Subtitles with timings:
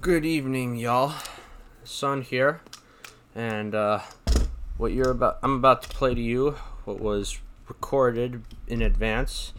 [0.00, 1.12] Good evening, y'all.
[1.82, 2.60] Son here,
[3.34, 3.98] and uh,
[4.76, 6.52] what you're about, I'm about to play to you
[6.84, 9.52] what was recorded in advance,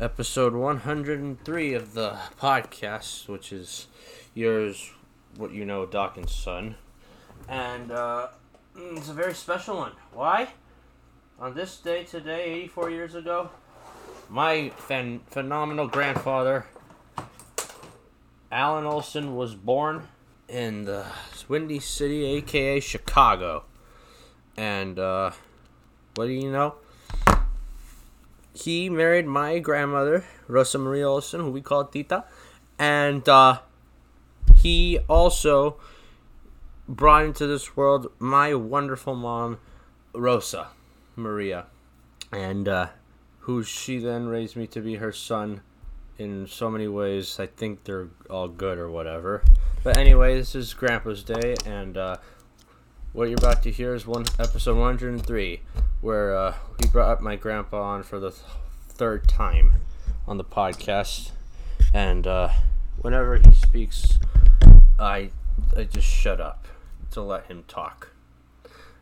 [0.00, 3.86] episode 103 of the podcast, which is
[4.34, 4.90] yours,
[5.36, 6.74] what you know, Doc and Son,
[7.48, 8.26] and uh,
[8.76, 9.92] it's a very special one.
[10.12, 10.48] Why?
[11.38, 13.50] On this day today, 84 years ago,
[14.28, 16.66] my phen- phenomenal grandfather
[18.50, 20.08] Alan Olson was born
[20.48, 21.04] in the
[21.48, 23.64] Windy City, aka Chicago.
[24.56, 25.32] And uh,
[26.14, 26.76] what do you know?
[28.54, 32.24] He married my grandmother, Rosa Maria Olson, who we call Tita.
[32.78, 33.60] And uh,
[34.56, 35.76] he also
[36.88, 39.58] brought into this world my wonderful mom,
[40.14, 40.68] Rosa
[41.14, 41.66] Maria.
[42.32, 42.88] And uh,
[43.40, 45.60] who she then raised me to be her son
[46.18, 47.38] in so many ways.
[47.38, 49.42] I think they're all good or whatever.
[49.82, 52.16] But anyway, this is Grandpa's Day, and uh,
[53.12, 55.60] what you're about to hear is one episode 103,
[56.00, 58.42] where uh, we brought up my grandpa on for the th-
[58.88, 59.74] third time
[60.26, 61.30] on the podcast,
[61.94, 62.48] and uh,
[62.98, 64.18] whenever he speaks,
[64.98, 65.30] I
[65.76, 66.66] I just shut up
[67.12, 68.08] to let him talk,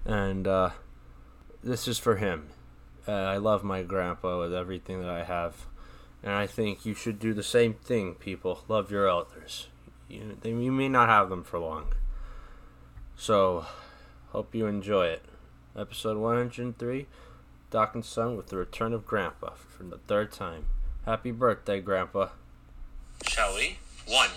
[0.05, 0.71] and uh,
[1.65, 2.49] this is for him.
[3.09, 5.67] Uh, I love my grandpa with everything that I have.
[6.27, 8.65] And I think you should do the same thing, people.
[8.67, 9.69] Love your elders.
[10.09, 11.95] You, they, you may not have them for long.
[13.17, 13.65] So,
[14.31, 15.23] hope you enjoy it.
[15.79, 17.07] Episode 103
[17.71, 20.65] Doc and Son with the return of Grandpa for the third time.
[21.05, 22.31] Happy birthday, Grandpa.
[23.25, 23.79] Shall we?
[24.09, 24.31] One,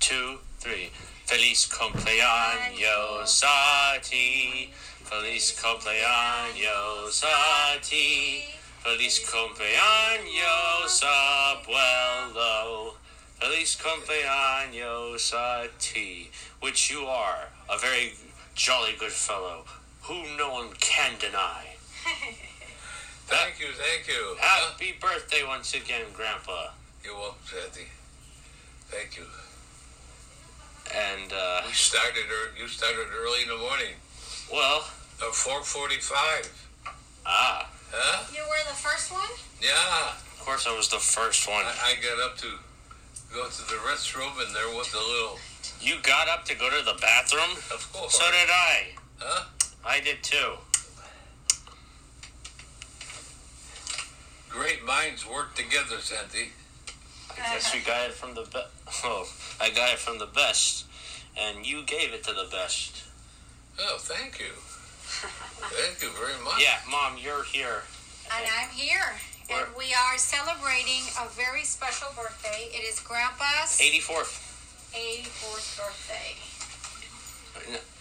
[0.00, 0.90] two, three.
[1.26, 4.72] Feliz cumpleaños a ti.
[5.04, 8.42] Feliz cumpleaños a ti.
[8.86, 12.94] Feliz cumpleaños, abuelo.
[13.40, 16.30] Feliz cumpleaños a ti.
[16.60, 18.14] Which you are, a very
[18.54, 19.64] jolly good fellow,
[20.02, 21.74] who no one can deny.
[23.26, 24.36] Thank you, thank you.
[24.38, 26.68] Happy birthday once again, Grandpa.
[27.02, 27.88] You're welcome, Sandy.
[28.88, 29.24] Thank you.
[30.94, 32.26] And, uh, We started.
[32.56, 33.96] You started early in the morning.
[34.52, 34.88] well,
[35.20, 36.52] Uh, 4:45.
[37.26, 38.24] ah, Huh?
[38.32, 39.30] You were the first one?
[39.60, 40.12] Yeah.
[40.12, 41.64] of course I was the first one.
[41.64, 42.48] I, I got up to
[43.32, 45.38] go to the restroom, and there was a little.
[45.80, 47.56] You got up to go to the bathroom?
[47.72, 48.14] Of course.
[48.14, 48.86] So did I.
[49.18, 49.44] Huh?
[49.84, 50.54] I did too.
[54.48, 56.50] Great minds work together, Sandy.
[57.30, 58.68] I guess we got it from the best.
[59.04, 59.28] Oh,
[59.60, 60.86] I got it from the best,
[61.36, 63.02] and you gave it to the best.
[63.78, 64.52] Oh, thank you.
[65.06, 66.60] Thank you very much.
[66.60, 67.82] Yeah, Mom, you're here.
[68.36, 69.14] And I'm here.
[69.48, 72.68] And we are celebrating a very special birthday.
[72.72, 74.42] It is Grandpa's 84th.
[74.92, 76.34] 84th birthday.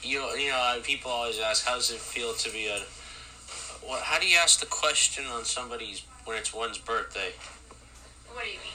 [0.01, 2.79] You know, you know, people always ask, how does it feel to be a.
[3.87, 7.33] What, how do you ask the question on somebody's when it's one's birthday?
[8.33, 8.73] What do you mean?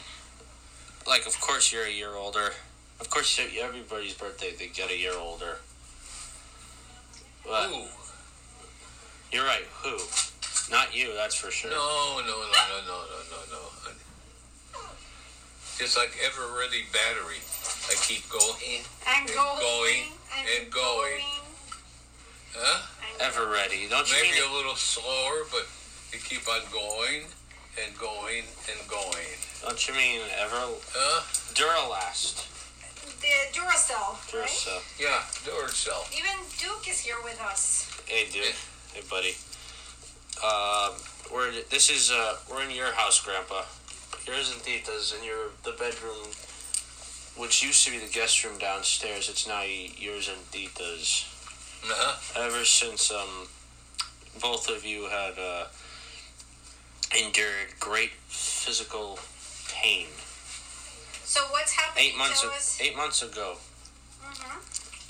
[1.07, 2.53] Like, of course you're a year older.
[3.01, 5.57] Of course, everybody's birthday they get a year older.
[7.45, 7.85] But Ooh.
[9.33, 9.65] You're right.
[9.83, 9.97] Who?
[10.71, 11.13] Not you.
[11.15, 11.71] That's for sure.
[11.71, 13.63] No, no, no, no, no, no, no, no.
[13.83, 13.97] honey.
[15.79, 17.41] Just like ever ready battery.
[17.89, 18.85] I keep going.
[19.09, 19.61] And And going.
[19.61, 20.03] going,
[20.39, 21.23] and, and going.
[22.55, 22.87] Huh?
[23.21, 23.87] Ever ready?
[23.89, 24.51] Don't you Maybe mean?
[24.51, 25.67] a little slower, but
[26.13, 27.25] you keep on going
[27.83, 29.31] and going and going.
[29.63, 30.57] Don't you mean ever?
[30.59, 31.23] Huh?
[31.55, 32.47] Duralast.
[33.21, 34.49] The Duracell, right?
[34.49, 34.81] Duracell.
[34.99, 36.11] Yeah, do it yourself.
[36.17, 37.89] Even Duke is here with us.
[38.07, 38.55] Hey, dude.
[38.95, 39.35] Hey, buddy.
[40.43, 40.93] Uh,
[41.33, 43.63] we're this is uh we're in your house, Grandpa.
[44.27, 46.29] Yours and Tita's in your the bedroom,
[47.37, 49.29] which used to be the guest room downstairs.
[49.29, 51.27] It's now yours and Tita's.
[51.85, 52.45] Uh-huh.
[52.47, 53.49] Ever since um,
[54.41, 55.65] both of you had uh,
[57.17, 59.19] endured great physical
[59.73, 60.07] pain.
[61.25, 62.43] So what's happening Eight months.
[62.43, 62.79] to a- us?
[62.83, 63.57] eight months ago,
[64.21, 64.59] hmm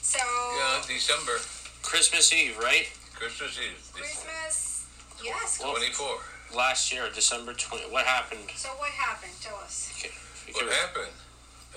[0.03, 0.19] So
[0.59, 1.38] Yeah, December,
[1.83, 2.88] Christmas Eve, right?
[3.21, 4.87] Christmas Eve, Christmas.
[5.23, 5.61] Yes.
[5.63, 6.09] Well, 24.
[6.57, 7.85] Last year, December twenty.
[7.93, 8.41] What happened?
[8.57, 9.93] So what happened to us?
[9.99, 10.11] Okay,
[10.47, 11.13] we What can- happened?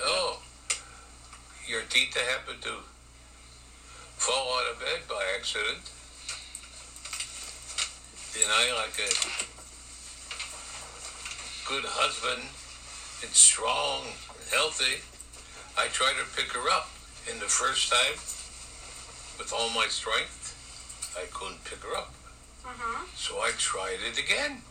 [0.01, 0.39] Oh,
[1.67, 2.79] your tita happened to
[4.17, 5.83] fall out of bed by accident.
[8.39, 9.11] And I, like a
[11.69, 12.41] good husband
[13.21, 15.03] and strong and healthy,
[15.77, 16.89] I tried to pick her up.
[17.29, 18.15] And the first time,
[19.37, 20.42] with all my strength,
[21.17, 22.13] I couldn't pick her up.
[22.63, 23.05] Mm-hmm.
[23.15, 24.61] So I tried it again.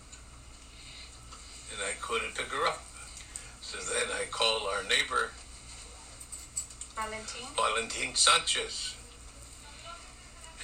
[1.72, 2.84] And I couldn't pick her up.
[3.60, 5.30] So then I called our neighbor
[6.94, 7.48] Valentin.
[7.56, 8.96] Valentin Sanchez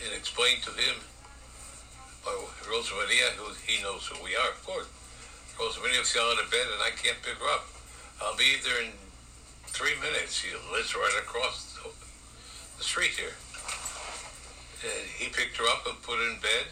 [0.05, 0.95] and explained to him,
[2.25, 2.35] by
[2.71, 4.87] Rosa Maria, who he knows who we are, of course.
[5.59, 7.67] Rosa Maria fell out of bed and I can't pick her up.
[8.23, 8.93] I'll be there in
[9.67, 10.35] three minutes.
[10.35, 11.79] She lives right across
[12.77, 13.35] the street here.
[14.85, 16.67] And he picked her up and put her in bed.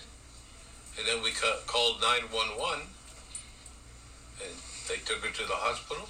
[0.98, 2.86] And then we ca- called 911
[4.42, 4.54] and
[4.88, 6.08] they took her to the hospital.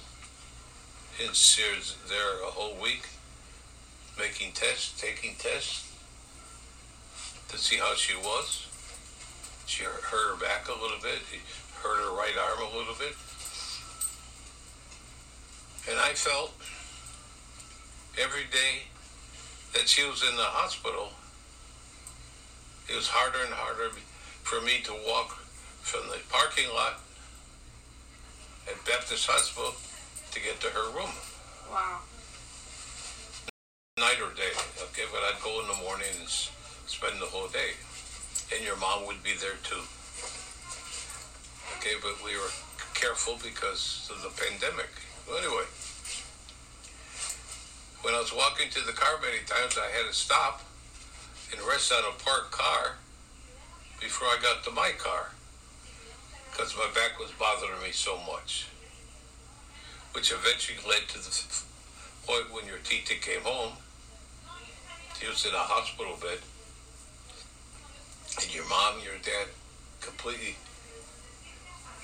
[1.23, 3.07] And she was there a whole week
[4.19, 5.91] making tests, taking tests
[7.49, 8.67] to see how she was.
[9.65, 11.19] She hurt her back a little bit,
[11.81, 13.15] hurt her right arm a little bit.
[15.89, 16.53] And I felt
[18.19, 18.87] every day
[19.73, 21.11] that she was in the hospital,
[22.89, 23.89] it was harder and harder
[24.43, 25.37] for me to walk
[25.81, 26.99] from the parking lot
[28.67, 29.75] at Baptist Hospital
[30.31, 31.11] to get to her room
[31.71, 31.99] Wow.
[33.99, 34.51] night or day,
[34.91, 35.03] okay?
[35.11, 37.75] But I'd go in the morning and spend the whole day.
[38.55, 39.83] And your mom would be there too.
[41.77, 42.51] Okay, but we were
[42.93, 44.89] careful because of the pandemic.
[45.27, 45.67] Well, anyway,
[48.01, 50.63] when I was walking to the car many times, I had to stop
[51.51, 52.95] and rest on a parked car
[53.99, 55.31] before I got to my car
[56.51, 58.67] because my back was bothering me so much.
[60.13, 61.29] Which eventually led to the
[62.25, 63.73] point when your Tita came home,
[65.19, 66.39] She was in a hospital bed,
[68.41, 69.47] and your mom, your dad,
[70.01, 70.55] completely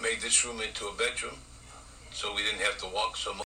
[0.02, 1.38] made this room into a bedroom,
[2.12, 3.46] so we didn't have to walk so much.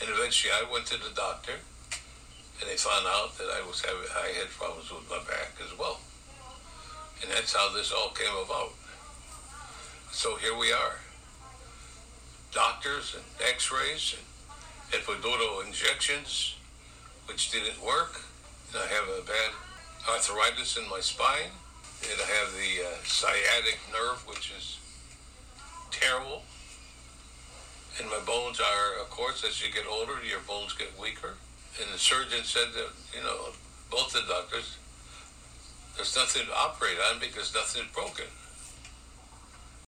[0.00, 1.60] And eventually, I went to the doctor,
[2.64, 5.76] and they found out that I was having, I had problems with my back as
[5.78, 6.00] well,
[7.20, 8.72] and that's how this all came about.
[10.12, 10.96] So here we are,
[12.52, 16.54] doctors and X-rays and epidural injections,
[17.26, 18.22] which didn't work.
[18.72, 19.50] And I have a bad
[20.08, 21.50] arthritis in my spine.
[22.02, 24.78] And I have the uh, sciatic nerve, which is
[25.90, 26.42] terrible.
[27.98, 31.34] And my bones are, of course, as you get older, your bones get weaker.
[31.80, 33.50] And the surgeon said that, you know,
[33.90, 34.76] both the doctors,
[35.96, 38.26] there's nothing to operate on because nothing's broken.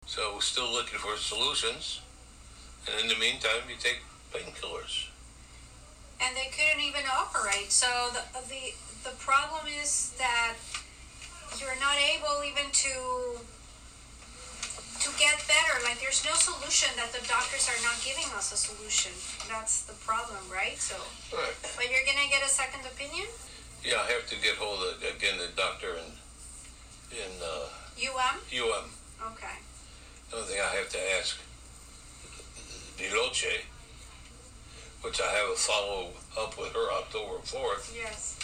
[0.06, 2.02] So we're still looking for solutions.
[2.88, 4.00] And in the meantime, you take
[4.34, 5.08] painkillers.
[6.22, 7.72] And they couldn't even operate.
[7.72, 10.56] So the the the problem is that
[11.60, 13.40] you're not able even to
[15.04, 15.84] to get better.
[15.84, 19.12] Like there's no solution that the doctors are not giving us a solution.
[19.52, 20.80] That's the problem, right?
[20.80, 20.96] So
[21.36, 21.54] Right.
[21.76, 23.28] but you're gonna get a second opinion?
[23.84, 26.08] Yeah, I have to get hold of again the doctor in
[27.12, 27.68] in uh,
[28.00, 28.40] UM?
[28.52, 28.86] UM.
[29.36, 29.56] Okay.
[30.30, 31.38] The only thing I have to ask
[32.98, 33.62] Veloce,
[35.02, 36.10] which I have a follow
[36.40, 38.38] up with her October fourth, Yes.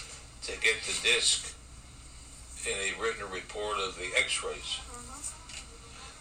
[0.43, 1.55] to get the disc
[2.67, 4.77] in a written report of the X-rays,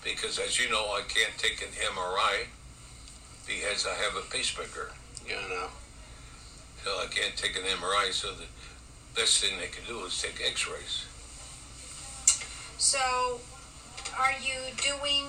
[0.05, 2.47] because as you know, I can't take an MRI
[3.47, 4.91] because I have a pacemaker.
[5.29, 5.69] Yeah, I know.
[6.85, 8.13] So I can't take an MRI.
[8.13, 8.45] So the
[9.15, 11.05] best thing they can do is take X-rays.
[12.79, 13.41] So
[14.19, 15.27] are you doing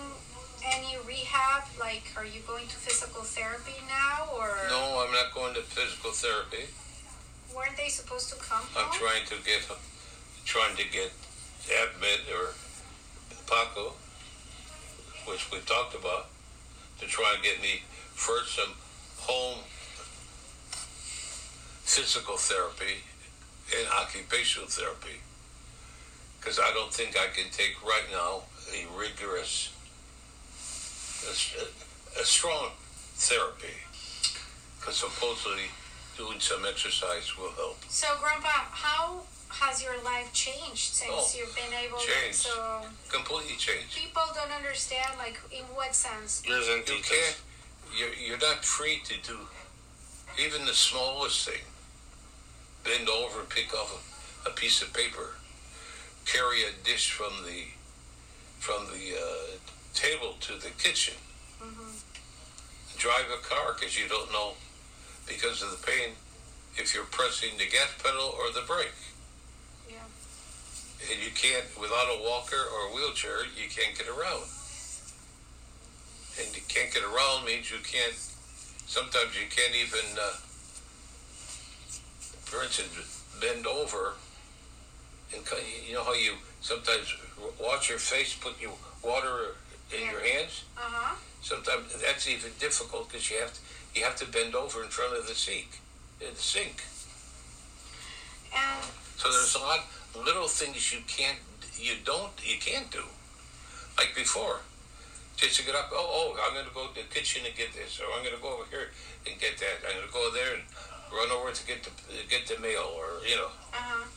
[0.65, 1.63] any rehab?
[1.79, 6.11] Like are you going to physical therapy now or No, I'm not going to physical
[6.11, 6.69] therapy.
[7.55, 8.99] weren't they supposed to come I'm home?
[8.99, 9.65] trying to get
[10.45, 11.11] trying to get
[11.69, 12.53] Admit or
[13.45, 13.93] Paco,
[15.29, 16.27] which we talked about,
[16.99, 17.83] to try and get me
[18.13, 18.73] first some
[19.17, 19.59] home
[21.83, 23.03] physical therapy
[23.77, 25.21] and occupational therapy.
[26.39, 28.43] Because I don't think I can take right now
[28.73, 29.73] a rigorous,
[31.25, 32.71] a, a strong
[33.15, 33.75] therapy.
[34.79, 35.69] Because supposedly
[36.17, 37.77] doing some exercise will help.
[37.89, 42.43] So, Grandpa, how has your life changed since Oh, you've been able changed.
[42.45, 42.49] to?
[42.51, 43.95] So, Completely changed.
[43.95, 46.41] people don't understand, like, in what sense?
[46.45, 47.37] Yours and you can't.
[47.97, 49.37] You're, you're not free to do
[50.39, 51.61] even the smallest thing.
[52.83, 53.91] Bend over, pick off
[54.45, 55.35] a, a piece of paper,
[56.25, 57.63] carry a dish from the
[58.59, 59.57] from the uh,
[59.93, 61.15] table to the kitchen,
[62.97, 64.53] drive a car because you don't know
[65.27, 66.11] because of the pain
[66.77, 68.91] if you're pressing the gas pedal or the brake.
[71.09, 71.15] Yeah.
[71.15, 74.45] And you can't without a walker or a wheelchair, you can't get around.
[76.39, 78.13] And you can't get around means you can't.
[78.85, 80.05] Sometimes you can't even.
[80.17, 80.37] Uh,
[82.45, 84.13] for instance, bend over.
[85.33, 85.43] And
[85.87, 87.13] you know how you sometimes
[87.61, 88.73] wash your face, put your
[89.03, 89.55] water
[89.93, 90.63] in your hands.
[90.77, 91.15] Uh huh.
[91.41, 93.59] Sometimes that's even difficult because you have to,
[93.95, 95.79] you have to bend over in front of the sink,
[96.19, 96.83] in the sink.
[98.53, 98.83] And
[99.17, 99.85] so there's a lot
[100.15, 101.37] little things you can't,
[101.77, 103.03] you don't, you can't do.
[103.97, 104.61] Like before,
[105.35, 105.89] just to get up.
[105.91, 108.55] Oh, oh, I'm gonna go to the kitchen and get this, or I'm gonna go
[108.55, 108.91] over here
[109.27, 109.83] and get that.
[109.87, 110.63] I'm gonna go there and
[111.11, 111.91] run over to get the
[112.29, 113.51] get the mail, or you know.
[113.71, 114.07] Uh-huh.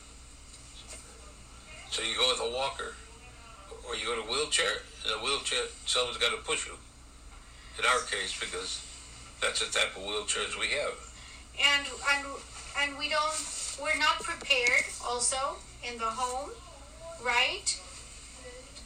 [1.91, 2.95] So you go with a walker,
[3.87, 4.87] or you go to a wheelchair.
[5.05, 6.75] In a wheelchair, someone's got to push you.
[7.79, 8.83] In our case, because
[9.41, 10.95] that's the type of wheelchairs we have.
[11.59, 12.27] And and
[12.79, 13.35] and we don't
[13.83, 15.57] we're not prepared also
[15.89, 16.51] in the home,
[17.25, 17.69] right?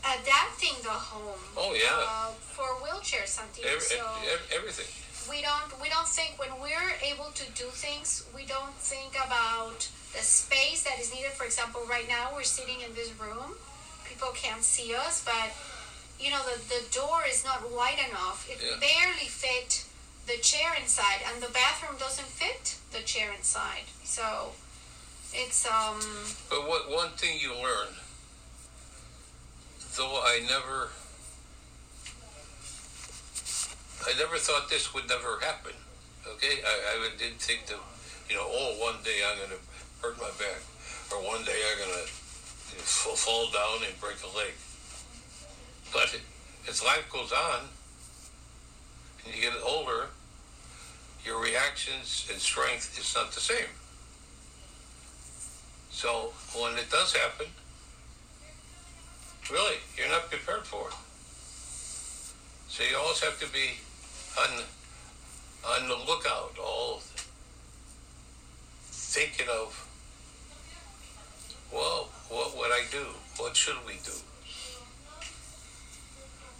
[0.04, 1.40] Adapting the home.
[1.56, 3.64] Oh yeah, Uh, for wheelchairs something.
[3.64, 4.86] Every, so ev- everything.
[5.28, 9.88] we don't we don't think when we're able to do things we don't think about
[10.14, 13.58] the space that is needed for example right now we're sitting in this room
[14.06, 15.50] people can't see us but
[16.22, 18.78] you know the, the door is not wide enough it Yeah.
[18.78, 19.82] barely fit
[20.30, 24.52] the chair inside and the bathroom doesn't fit the chair inside so
[25.34, 26.00] it's um
[26.48, 27.88] But what one thing you learn,
[29.96, 30.88] though I never,
[34.06, 35.72] I never thought this would never happen.
[36.26, 37.78] Okay, I, I didn't think that,
[38.28, 39.60] you know, oh, one day I'm gonna
[40.02, 40.60] hurt my back,
[41.12, 44.52] or one day I'm gonna f- fall down and break a leg.
[45.92, 46.18] But
[46.68, 47.60] as life goes on,
[49.24, 50.06] and you get older,
[51.24, 53.70] your reactions and strength is not the same.
[55.96, 56.28] So
[56.60, 57.46] when it does happen,
[59.50, 60.94] really, you're not prepared for it.
[62.68, 63.80] So you always have to be
[64.38, 64.60] on
[65.64, 67.00] on the lookout, all
[68.92, 69.72] thinking of,
[71.72, 73.06] well, what would I do?
[73.38, 74.12] What should we do?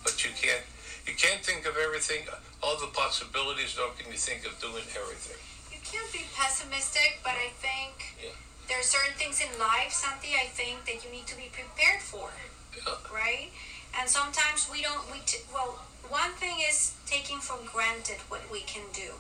[0.02, 0.64] But you can't
[1.06, 2.24] you can't think of everything,
[2.62, 5.36] all the possibilities, nor can you think of doing everything.
[5.70, 8.30] you can't be pessimistic but i think Yeah.
[8.68, 12.00] There are certain things in life Santi, i think that you need to be prepared
[12.00, 12.30] for
[13.12, 13.50] right?
[13.98, 15.10] And sometimes we don't.
[15.10, 19.12] We t- well, one thing is taking for granted what we can do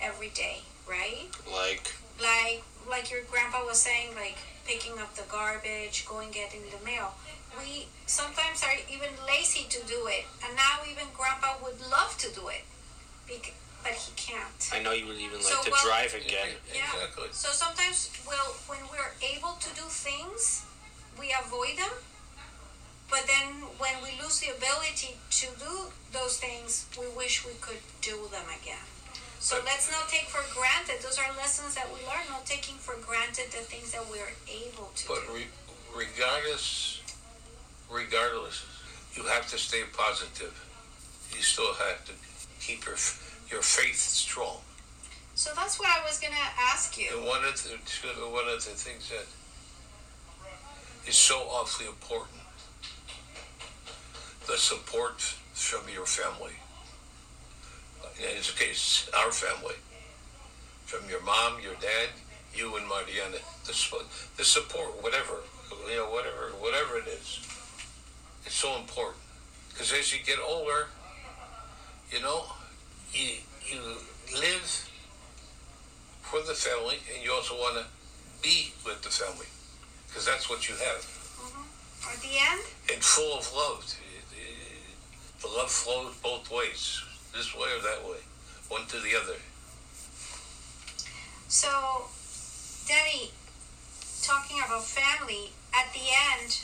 [0.00, 1.28] every day, right?
[1.50, 6.84] Like, Like like your grandpa was saying, like picking up the garbage, going getting the
[6.84, 7.14] mail.
[7.58, 12.32] We sometimes are even lazy to do it, and now even grandpa would love to
[12.32, 12.64] do it,
[13.28, 14.70] bec- but he can't.
[14.72, 16.54] I know you would even like So, to well- drive again.
[16.72, 16.86] Yeah.
[16.94, 17.28] Exactly.
[17.32, 20.62] So sometimes, well, when we're able to do things,
[21.18, 21.90] we avoid them.
[23.10, 23.46] But then
[23.78, 28.46] when we lose the ability to do those things, we wish we could do them
[28.62, 28.86] again.
[29.38, 31.02] So But- let's not take for granted.
[31.02, 34.92] Those are lessons that we learn, not taking for granted the things that we're able
[34.96, 35.32] to But do.
[35.34, 35.48] re-
[35.92, 37.00] regardless,
[37.90, 38.62] regardless,
[39.14, 40.54] you have to stay positive.
[41.36, 42.12] You still have to
[42.60, 43.18] keep your f-
[43.52, 44.56] your faith strong.
[45.34, 47.08] So that's what I was gonna ask you.
[47.14, 47.68] And one of the
[48.32, 49.26] one of the things that
[51.06, 52.40] is so awfully important,
[54.46, 55.20] the support
[55.52, 56.52] from your family.
[58.18, 59.74] In this case, our family,
[60.84, 62.08] from your mom, your dad,
[62.54, 63.72] you and Mariana, the,
[64.36, 65.40] the support, whatever,
[65.88, 67.40] you know, whatever, whatever it is,
[68.44, 69.16] it's so important.
[69.70, 70.88] Because as you get older,
[72.12, 72.44] you know,
[73.12, 73.80] you you
[74.34, 74.88] live
[76.22, 77.84] for the family, and you also want to
[78.42, 79.46] be with the family,
[80.08, 82.12] because that's what you have, mm-hmm.
[82.12, 83.94] At the end, and full of love.
[85.40, 87.02] The love flows both ways,
[87.34, 88.18] this way or that way,
[88.68, 89.38] one to the other.
[91.48, 92.06] so
[92.86, 93.30] Daddy,
[94.22, 96.06] talking about family, at the
[96.38, 96.60] end,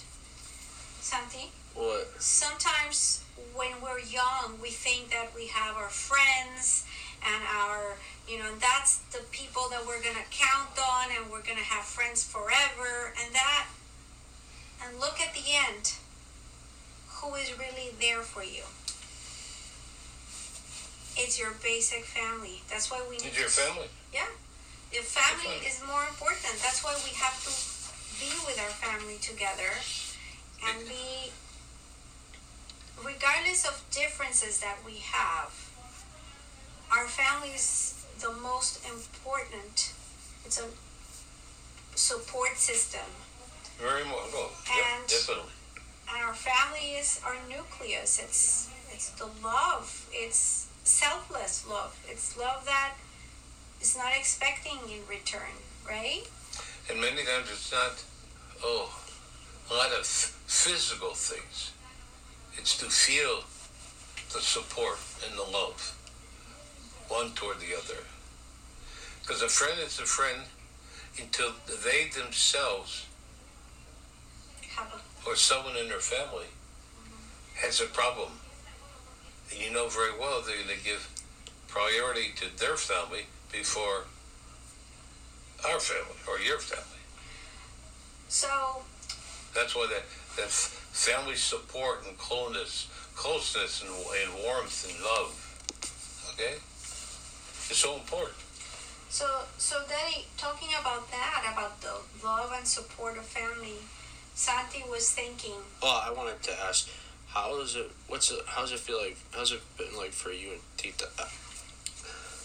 [1.00, 2.06] Santi, What?
[2.18, 3.24] sometimes
[3.58, 6.86] when we're young, we think that we have our friends
[7.26, 7.98] and our,
[8.28, 11.84] you know, and that's the people that we're gonna count on and we're gonna have
[11.84, 13.66] friends forever and that.
[14.80, 15.94] And look at the end.
[17.18, 18.62] Who is really there for you?
[21.18, 22.62] It's your basic family.
[22.70, 23.90] That's why we need It's your to- family.
[24.94, 25.66] the family Okay.
[25.66, 26.62] is more important.
[26.62, 27.50] That's why we have to
[28.22, 29.74] be with our family together
[30.64, 31.32] and be,
[33.04, 35.52] regardless of differences that we have,
[36.90, 39.92] our family is the most important.
[40.44, 40.66] It's a
[41.94, 43.06] support system.
[43.78, 44.16] Very much.
[44.34, 45.52] Oh, yep, And- definitely.
[46.10, 48.18] And our family is our nucleus.
[48.18, 50.06] It's it's the love.
[50.10, 51.94] It's selfless love.
[52.08, 52.94] It's love that
[53.80, 55.52] is not expecting in return,
[55.86, 56.22] right?
[56.88, 58.02] And many times it's not,
[58.64, 58.90] oh,
[59.70, 61.72] a lot of physical things.
[62.58, 63.44] It's to feel
[64.32, 65.96] the support and the love,
[67.08, 68.02] one toward the other.
[69.22, 70.42] Because a friend is a friend,
[71.20, 71.52] until
[71.84, 73.06] they themselves
[75.26, 76.46] or someone in their family
[77.56, 78.30] has a problem.
[79.50, 81.08] And you know very well they're going to give
[81.68, 84.04] priority to their family before
[85.66, 86.84] our family or your family.
[88.28, 88.82] So,
[89.54, 90.04] That's why that,
[90.36, 95.30] that family support and closeness, closeness and, and warmth and love,
[96.34, 96.54] okay,
[97.70, 98.34] It's so important.
[99.08, 101.94] so, so Daddy, talking about that, about the
[102.26, 103.78] love and support of family,
[104.34, 106.90] Santi was thinking, Well, I wanted to ask,
[107.28, 107.90] how is it?
[108.08, 108.40] What's it?
[108.46, 109.18] How's it feel like?
[109.32, 111.06] How's it been like for you and Tita?
[111.18, 111.26] Uh,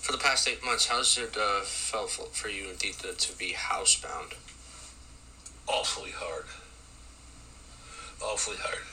[0.02, 3.38] for the past eight months, how's it uh, felt for for you and Tita to
[3.38, 4.34] be housebound?
[5.68, 6.46] Awfully hard.
[8.22, 8.84] Awfully hard.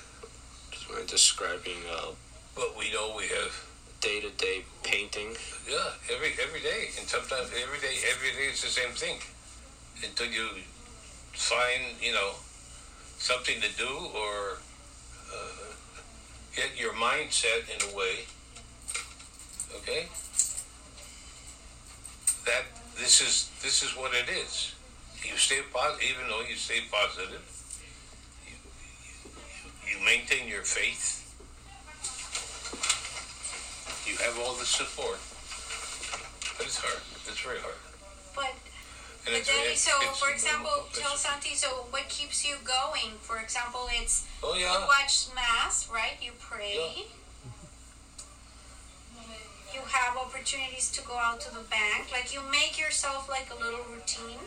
[0.71, 2.13] Just when describing uh,
[2.55, 3.55] But we know we have
[4.01, 5.37] day to day painting.
[5.69, 9.19] Yeah, every every day, and sometimes every day, every day is the same thing,
[10.03, 10.49] until you
[11.33, 12.33] find you know
[13.19, 14.59] something to do or
[15.33, 15.73] uh,
[16.57, 18.25] get your mindset in a way.
[19.77, 20.09] Okay.
[22.47, 22.65] That
[22.99, 24.75] this is this is what it is.
[25.23, 27.60] You stay positive, even though you stay positive.
[30.01, 31.19] You, maintain your faith.
[34.09, 35.21] You have all the support.
[36.57, 37.01] But it's hard.
[37.29, 37.77] It's very hard.
[38.35, 38.53] but
[39.27, 43.17] And But it's, so for example, tell Santi, so what keeps you going?
[43.21, 46.17] For example, it's Oh you watch mass, right?
[46.21, 47.07] You pray.
[49.75, 52.11] You have opportunities to go out to the bank.
[52.13, 54.43] Like you make yourself like a little routine.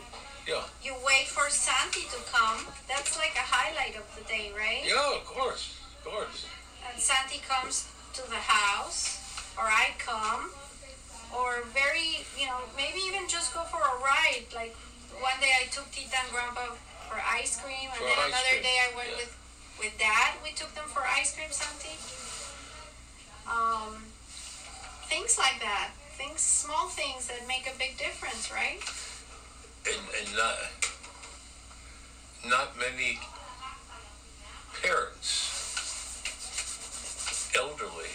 [0.46, 0.64] Yeah.
[0.82, 2.66] You wait for Santi to come.
[2.88, 4.84] That's like a highlight of the day, right?
[4.84, 5.80] Yeah, of course.
[6.04, 6.44] Of course.
[6.84, 9.16] And Santi comes to the house,
[9.56, 10.52] or I come,
[11.32, 14.44] or very, you know, maybe even just go for a ride.
[14.54, 14.76] Like
[15.24, 16.76] one day I took Tita and Grandpa
[17.08, 19.24] for ice cream, and For then another cream, day I went yeah.
[19.24, 19.32] with
[19.80, 20.36] with Dad.
[20.44, 21.96] We took them for ice cream, Santi.
[23.48, 24.12] Um,
[25.08, 25.90] things like that.
[26.16, 28.80] Things, small things that make a big difference, right?
[29.86, 30.56] And and not
[32.46, 33.18] not many
[34.82, 36.22] parents,
[37.58, 38.12] elderly,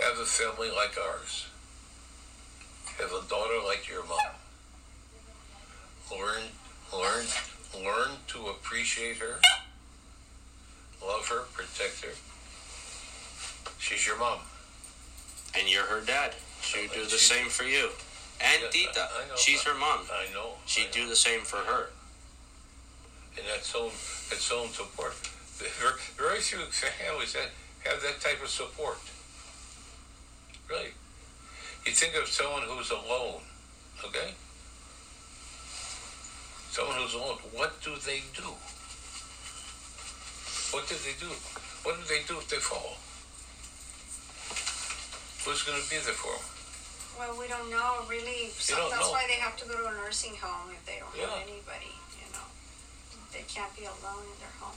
[0.00, 1.46] have a family like ours.
[2.98, 4.18] Have a daughter like your mom.
[6.10, 6.42] Learn
[6.92, 7.26] learn
[7.82, 9.40] learn to appreciate her,
[11.04, 12.12] love her, protect her.
[13.78, 14.38] She's your mom.
[15.58, 16.34] And you're her dad.
[16.62, 17.92] She would do the She- same for you.
[18.40, 19.00] And Yeah, Tita.
[19.12, 19.36] I- I know.
[19.36, 20.08] She's her mom.
[20.12, 20.58] I know.
[20.66, 20.92] She'd know.
[20.92, 21.90] do the same for her.
[23.36, 23.90] and that's so
[24.30, 25.12] that's so support.
[25.58, 27.50] Very, very few families that
[27.84, 28.98] have that type of support.
[30.68, 30.94] Really,
[31.84, 33.42] you think of someone who's alone,
[34.04, 34.34] okay?
[36.70, 37.38] Someone who's alone.
[37.52, 38.54] What do they do?
[40.70, 41.30] What do they do?
[41.82, 42.98] What do they do if they fall?
[45.44, 46.44] Who's going to be there for them?
[47.20, 48.50] Well, we don't know really.
[48.56, 49.12] So that's know.
[49.12, 51.92] why they have to go to a nursing home if they don't have anybody.
[52.16, 52.48] You know,
[53.28, 54.74] they can't be alone in their home.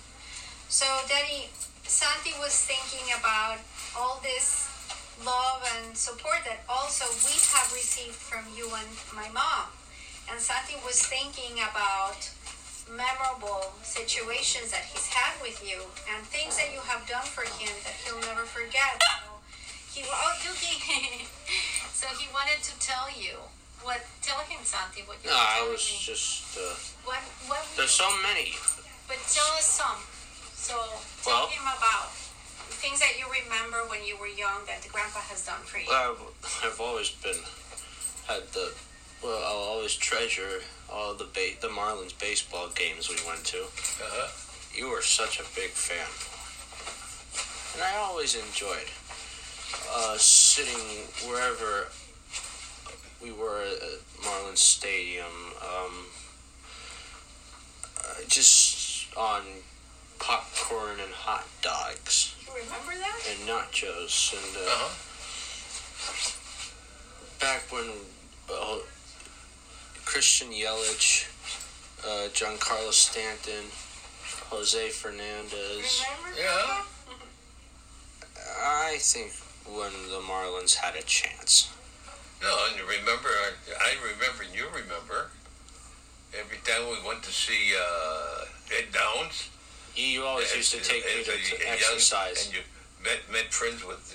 [0.68, 1.48] So, Daddy,
[1.88, 3.64] Santi was thinking about
[3.96, 4.68] all this
[5.24, 9.72] love and support that also we have received from you and my mom.
[10.30, 12.28] And Santi was thinking about
[12.92, 15.80] memorable situations that he's had with you
[16.12, 19.00] and things that you have done for him that he'll never forget.
[19.98, 21.26] So he oh Yuki.
[21.94, 23.34] so he wanted to tell you
[23.82, 24.02] what.
[24.22, 25.98] Tell him, Santi, what you No, were I was me.
[26.02, 26.58] just.
[26.58, 27.66] Uh, What what?
[27.76, 28.54] there's you- so many.
[29.08, 29.98] But tell us some.
[30.54, 30.76] So
[31.24, 32.12] tell Well- him about
[32.78, 35.90] things that you remember when you were young that the grandpa has done for you.
[35.90, 36.20] I've,
[36.64, 37.40] I've always been
[38.28, 38.74] had the
[39.24, 39.42] well.
[39.50, 43.64] I'll always treasure all the ba- the Marlins baseball games we went to.
[43.66, 44.30] Uh-huh.
[44.76, 46.06] You were such a big fan,
[47.74, 48.92] and I always enjoyed
[49.96, 51.88] uh, sitting wherever
[53.22, 55.26] we were at Marlins Stadium.
[55.62, 56.06] Um,
[58.00, 59.42] uh, just on
[60.20, 63.20] popcorn and hot dogs you remember that?
[63.30, 64.58] and nachos and.
[64.58, 64.90] Uh, Uh-huh.
[67.40, 67.92] back when
[68.52, 68.78] uh,
[70.06, 71.26] Christian Yelich,
[72.06, 73.66] uh, Giancarlo Stanton,
[74.50, 76.04] Jose Fernandez.
[76.24, 76.40] Remember?
[76.40, 76.84] Yeah.
[78.64, 79.34] I think
[79.70, 81.72] when the Marlins had a chance.
[82.42, 83.30] No, and you remember,
[83.82, 85.32] I, remember, and you remember,
[86.38, 88.46] every time we went to see uh,
[88.78, 89.50] Ed Downs.
[89.96, 92.46] You, you always and- used to take me to, and to young- exercise.
[92.48, 92.62] And you
[93.04, 94.14] met, met friends with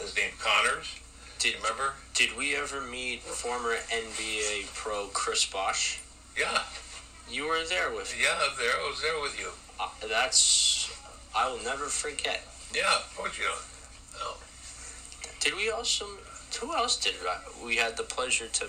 [0.00, 0.94] his name Connors.
[1.38, 1.92] Did you Remember?
[2.14, 6.00] Did we ever meet former NBA pro Chris Bosh?
[6.38, 6.62] Yeah,
[7.30, 8.14] You were there with.
[8.16, 8.22] me.
[8.24, 8.38] yeah.
[8.58, 9.48] There, I was there with you.
[9.80, 10.90] Uh, that's.
[11.34, 12.42] I will never forget.
[12.74, 13.56] Yeah, of course you know.
[15.40, 16.06] Did we also?
[16.60, 17.14] Who else did
[17.64, 18.66] we had the pleasure to?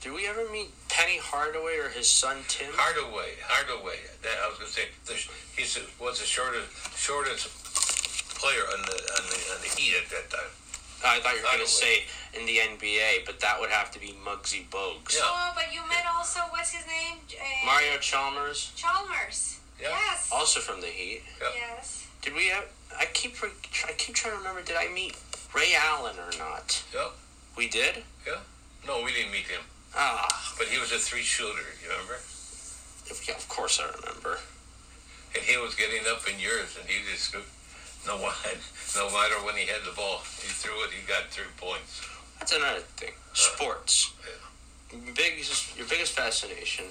[0.00, 2.72] Did we ever meet Penny Hardaway or his son Tim?
[2.74, 3.98] Hardaway, Hardaway.
[4.22, 4.88] That I was gonna say.
[5.06, 5.14] The,
[5.56, 7.48] he's was the shortest shortest
[8.34, 10.50] player on the on the on the Heat at that time.
[11.04, 12.04] I thought you were going to say
[12.38, 15.16] in the NBA, but that would have to be Muggsy Bogues.
[15.16, 15.22] Yeah.
[15.24, 17.18] Oh, but you met also what's his name?
[17.26, 19.58] Uh, Mario Chalmers, Chalmers.
[19.80, 19.88] Yeah.
[19.90, 20.30] Yes.
[20.32, 21.22] also from the Heat.
[21.40, 21.48] Yeah.
[21.54, 22.06] Yes.
[22.22, 22.48] Did we?
[22.48, 22.66] Have,
[22.98, 23.50] I keep re-
[23.88, 24.62] I keep trying to remember.
[24.62, 25.16] Did I meet
[25.54, 26.82] Ray Allen or not?
[26.94, 27.08] Yeah.
[27.56, 28.02] We did.
[28.26, 28.40] Yeah.
[28.86, 29.60] No, we didn't meet him,
[29.94, 31.62] Ah, but he was a three shooter.
[31.82, 32.18] You remember?
[33.28, 34.38] yeah, of course I remember.
[35.34, 37.34] And he was getting up in years, and he just
[38.06, 38.16] no
[38.96, 40.90] no matter when he had the ball, he threw it.
[40.90, 42.02] He got three points.
[42.38, 43.12] That's another thing.
[43.34, 44.12] Sports.
[44.20, 44.98] Yeah.
[45.14, 46.86] Biggest, your biggest fascination.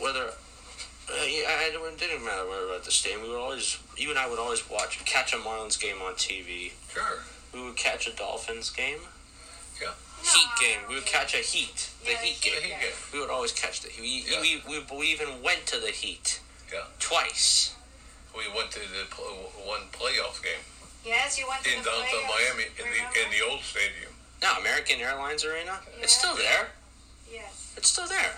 [0.00, 0.32] Whether uh,
[1.08, 3.22] Uh, I, it didn't matter where we were at the stadium.
[3.22, 6.72] We would always, you and I would always watch, catch a Marlins game on TV.
[6.92, 7.20] Sure.
[7.52, 8.98] We would catch a Dolphins game.
[9.80, 9.90] Yeah.
[10.22, 10.80] Heat game.
[10.88, 11.10] We would yeah.
[11.10, 11.90] catch a Heat.
[12.04, 12.62] The Yeah, Heat the game.
[12.62, 12.80] He Yeah.
[12.80, 14.40] get We would always catch the we, Yeah.
[14.40, 16.40] we, we, we even went to the Heat.
[16.72, 16.84] Yeah.
[16.98, 17.74] Twice.
[18.34, 20.64] We went to the pl- one playoff game
[21.04, 24.10] Yes, you went to in the downtown playoffs, Miami in the in the old stadium.
[24.42, 25.78] No, American Airlines Arena.
[26.00, 26.68] It's still there.
[27.30, 27.74] Yes.
[27.76, 28.32] It's still there.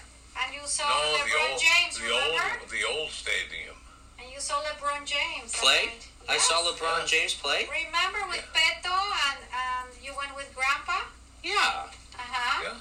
[0.44, 2.44] And you saw No, the LeBron old James, the remember?
[2.60, 3.76] old the old stadium.
[4.20, 5.52] And you saw LeBron James.
[5.52, 5.86] that Play?
[5.86, 6.08] night.
[6.28, 7.06] I saw LeBron Yeah.
[7.06, 7.68] James play.
[7.70, 8.90] Remember with Beto
[9.30, 11.06] and, and you went with Grandpa?
[11.42, 11.86] Yeah.
[12.18, 12.62] Uh-huh.
[12.64, 12.74] Yeah.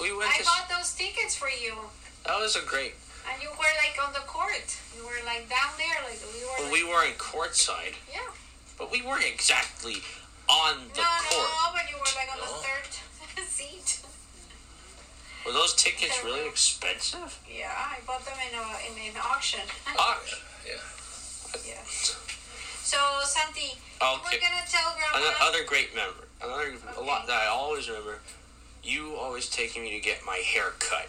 [0.00, 0.44] We went I to.
[0.44, 1.74] bought those tickets for you.
[2.26, 2.94] That was a great.
[3.32, 4.68] And you were like on the court.
[4.94, 6.52] You were like down there, like we were.
[6.58, 8.28] Well, like, we weren't courtside, Yeah.
[8.78, 10.02] but we weren't exactly
[10.48, 11.48] on the no, court.
[11.48, 12.52] no, but you were like on No.
[12.52, 14.04] the third seat.
[15.46, 17.38] Were those tickets really expensive?
[17.48, 18.64] Yeah, I bought them in a
[19.04, 19.60] in an auction.
[19.98, 20.18] Ah,
[20.66, 20.72] Yeah.
[21.66, 21.80] yeah.
[21.84, 24.20] So Santi, okay.
[24.24, 25.30] we're gonna tell Grandma.
[25.40, 26.26] Another great memory.
[26.42, 28.18] Another a lot that I always remember.
[28.82, 31.08] You always taking me to get my hair cut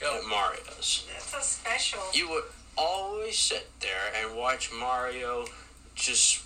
[0.00, 0.16] Yeah.
[0.18, 1.04] at Mario's.
[1.12, 2.00] That's a special.
[2.14, 2.44] You would
[2.76, 5.46] always sit there and watch Mario
[5.94, 6.40] just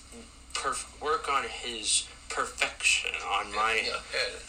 [0.53, 4.01] perf- work on his perfection on my Yeah.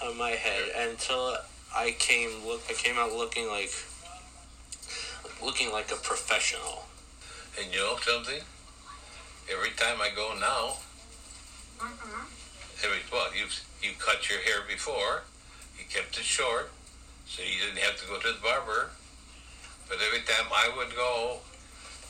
[0.02, 0.08] yeah.
[0.08, 1.38] on my head until
[1.76, 3.72] I came look I came out looking like
[5.44, 6.86] looking like a professional.
[7.60, 8.42] And you know something?
[9.52, 10.78] Every time I go now,
[11.80, 12.26] Mhm.
[12.84, 13.48] every well, you
[13.82, 15.24] you cut your hair before,
[15.78, 16.72] you kept it short,
[17.28, 18.92] so you didn't have to go to the barber.
[19.88, 21.42] But every time I would go,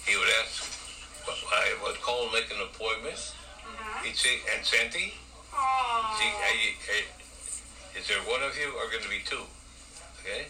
[0.06, 0.64] he would ask.
[1.28, 3.18] well, I would call and make an appointment.
[3.18, 4.04] Uh-huh.
[4.04, 5.18] He'd say, "And Santi,
[5.52, 6.18] Aw.
[6.20, 9.42] see, are you, are, is there one of you or going to be two?
[10.26, 10.48] Okay.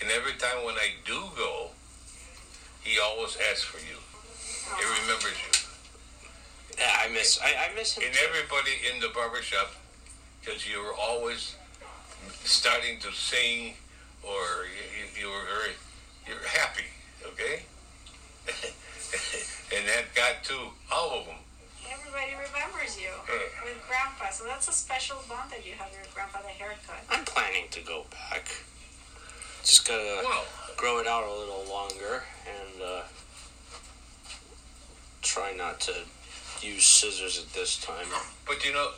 [0.00, 1.70] And every time when I do go,
[2.82, 3.98] he always asks for you.
[4.78, 6.78] He remembers you.
[6.78, 8.04] Yeah, I miss I, I miss him.
[8.06, 8.20] And too.
[8.28, 9.74] everybody in the barbershop,
[10.40, 11.56] because you were always
[12.44, 13.74] starting to sing
[14.22, 15.74] or you, you, you were very,
[16.28, 16.86] you're happy,
[17.26, 17.66] okay?
[19.74, 20.54] and that got to
[20.92, 21.42] all of them.
[21.90, 23.10] Everybody remembers you
[23.64, 27.02] with Grandpa, so that's a special bond that you have with Grandpa the haircut.
[27.10, 28.46] I'm planning to go back.
[29.66, 30.44] Just gotta Well,
[30.76, 33.02] grow it out a little longer and uh,
[35.22, 35.92] try not to
[36.62, 38.06] use scissors at this time.
[38.46, 38.90] but you know,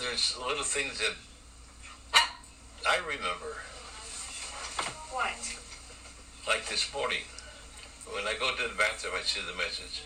[0.00, 1.12] there's little things that
[2.88, 3.58] I remember,
[5.10, 5.58] What?
[6.48, 7.24] like this morning.
[8.10, 10.00] When I go to the bathroom, I see the message.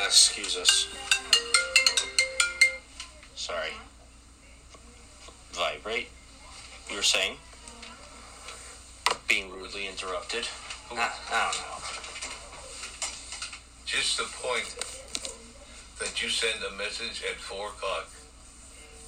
[0.00, 0.86] Uh, excuse us.
[3.34, 3.70] Sorry.
[5.52, 6.08] Vibrate.
[6.90, 7.36] You were saying?
[9.26, 10.46] Being rudely interrupted.
[10.90, 11.78] I, I don't know.
[13.84, 14.68] Just the point
[15.98, 18.08] that you send a message at four o'clock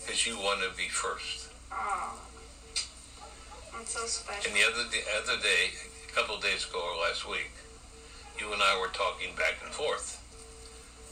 [0.01, 1.49] because you want to be first.
[1.73, 2.19] Oh.
[3.73, 4.51] That's so special.
[4.51, 5.73] And the other the other day,
[6.09, 7.53] a couple of days ago or last week,
[8.39, 10.21] you and I were talking back and forth,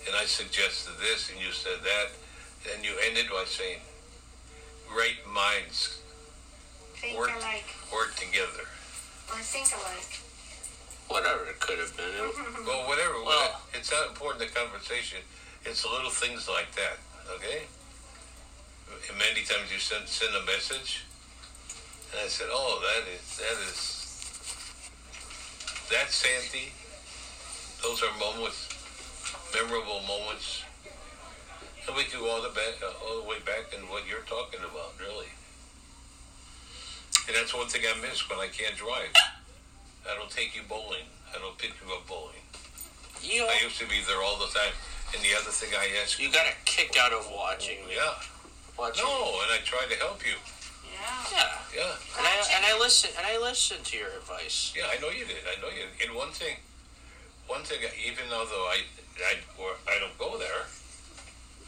[0.06, 2.08] and I suggested this, and you said that,
[2.74, 3.78] and you ended by saying,
[4.88, 5.98] "Great minds
[6.96, 7.66] Think work- alike.
[7.92, 8.68] work together."
[9.30, 10.20] Or think alike.
[11.08, 12.10] Whatever it could have been.
[12.14, 13.22] It- Well, whatever.
[13.22, 15.18] Well- it's not important the conversation.
[15.64, 16.98] It's little things like that.
[17.36, 17.66] Okay.
[19.08, 21.04] And many times you send send a message,
[22.12, 23.94] and I said, "Oh, that is that is
[25.90, 26.72] that's Santi."
[27.82, 28.68] Those are moments,
[29.54, 30.64] memorable moments.
[31.88, 34.24] And we could go all the back, uh, all the way back in what you're
[34.28, 35.32] talking about, really.
[37.26, 39.08] And that's one thing I miss when I can't drive.
[40.04, 41.08] I don't take you bowling.
[41.34, 42.44] I don't pick you up bowling.
[43.24, 44.72] You I used to be there all the time.
[45.16, 47.96] And the other thing I ask you got a kick out of watching me.
[47.96, 48.12] yeah,
[48.78, 49.04] Watching.
[49.04, 50.36] no, and I try to help you.
[50.92, 51.24] Yeah.
[51.32, 51.48] Yeah.
[51.74, 54.74] Yeah, And I and I listen and I listen to your advice.
[54.76, 55.40] yeah, I know you did.
[55.48, 55.88] I know you.
[55.96, 56.08] Did.
[56.08, 56.56] And one thing,
[57.46, 58.84] one thing, even though I,
[59.24, 60.68] I, or I don't go there,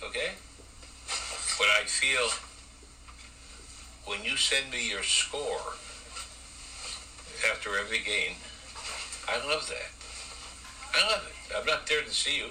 [0.03, 0.31] okay,
[1.59, 2.29] but I feel
[4.07, 5.75] when you send me your score
[7.51, 8.35] after every game,
[9.29, 9.91] I love that.
[10.93, 11.57] I love it.
[11.57, 12.51] I'm not there to see you,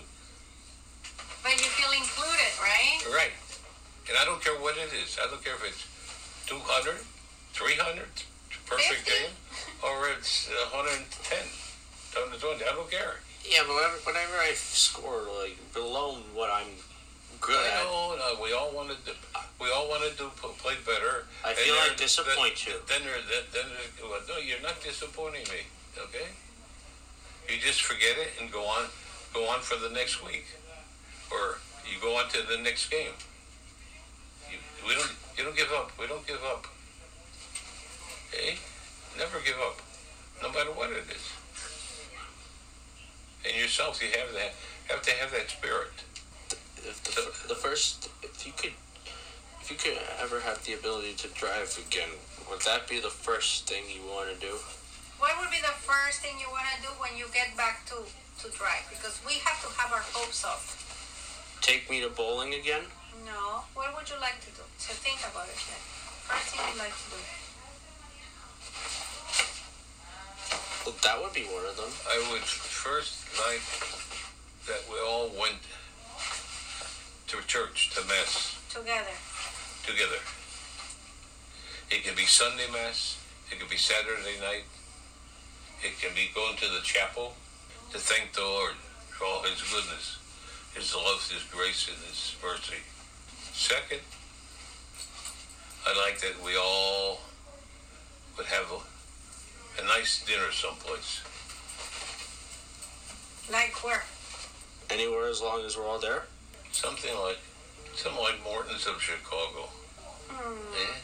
[1.43, 3.03] But you feel included, right?
[3.13, 3.35] right?
[4.07, 5.17] And I don't care what it is.
[5.21, 5.85] I don't care if it's
[6.47, 6.95] 200,
[7.53, 8.05] 300,
[8.65, 9.11] perfect 50?
[9.11, 9.33] game,
[9.83, 11.05] or it's 110,
[12.15, 12.63] down to 20.
[12.63, 13.19] I don't care.
[13.45, 16.71] Yeah, but whenever, whenever I score like below what I'm
[17.41, 18.15] good I know.
[18.17, 19.13] no, we all wanted to.
[19.59, 20.23] We all want to
[20.63, 21.25] play better.
[21.43, 22.73] I feel like disappoint you.
[22.87, 25.67] Then, they're- then, they're- well, no, you're not disappointing me.
[25.97, 26.27] Okay.
[27.49, 28.85] You just forget it and go on,
[29.33, 30.45] go on for the next week,
[31.31, 31.57] or
[31.91, 33.13] you go on to the next game.
[34.49, 35.11] You, we don't.
[35.37, 35.91] You don't give up.
[35.99, 36.67] We don't give up.
[38.33, 38.57] Okay.
[39.17, 39.79] Never give up,
[40.41, 41.25] no matter what it is.
[43.45, 44.53] And yourself, you have that.
[44.87, 45.91] Have to have that spirit.
[46.85, 48.73] If the, the first, if you could,
[49.61, 52.09] if you could ever have the ability to drive again,
[52.49, 54.57] would that be the first thing you want to do?
[55.19, 58.03] What would be the first thing you want to do when you get back to,
[58.05, 58.87] to drive?
[58.89, 60.63] Because we have to have our hopes up.
[61.61, 62.87] Take me to bowling again?
[63.27, 63.67] No.
[63.75, 64.63] What would you like to do?
[64.79, 65.59] So think about it.
[65.59, 65.81] Then.
[66.23, 67.19] First thing you'd like to do.
[70.87, 71.91] Well, that would be one of them.
[72.07, 73.61] I would first like
[74.65, 75.59] that we all went
[77.29, 79.13] to church, to Mass Together.
[79.85, 80.17] together.
[81.91, 83.17] It can be Sunday Mass,
[83.51, 84.63] it can be Saturday night,
[85.83, 87.33] it can be going to the chapel
[87.91, 88.73] to thank the Lord
[89.15, 90.17] for all His goodness,
[90.73, 92.81] His love, His grace, and His mercy.
[93.53, 94.01] Second,
[95.85, 97.19] I like that we all
[98.37, 101.21] would have a, a nice dinner someplace.
[103.51, 104.03] Like where?
[104.89, 106.23] Anywhere as long as we're all there.
[106.71, 107.39] Something like,
[107.95, 109.69] something like Morton's of Chicago.
[110.29, 110.75] Hmm.
[110.75, 110.97] Eh?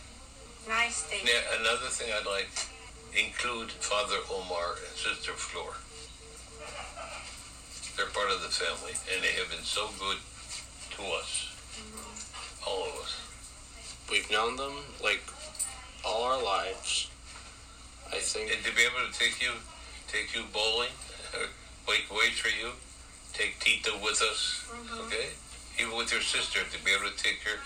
[0.67, 1.25] Nice thing.
[1.25, 2.49] Now, another thing I'd like
[3.13, 5.73] include Father Omar and Sister Flor.
[7.95, 10.17] They're part of the family, and they have been so good
[10.97, 12.67] to us, mm-hmm.
[12.67, 13.15] all of us.
[14.12, 15.23] We've known them like
[16.04, 17.10] all our lives.
[18.12, 18.51] I think.
[18.51, 19.51] And to be able to take you,
[20.08, 20.93] take you bowling,
[21.88, 22.73] wait, wait for you,
[23.34, 25.08] take Tita with us, mm-hmm.
[25.08, 25.30] okay?
[25.80, 27.60] Even with your sister, to be able to take her,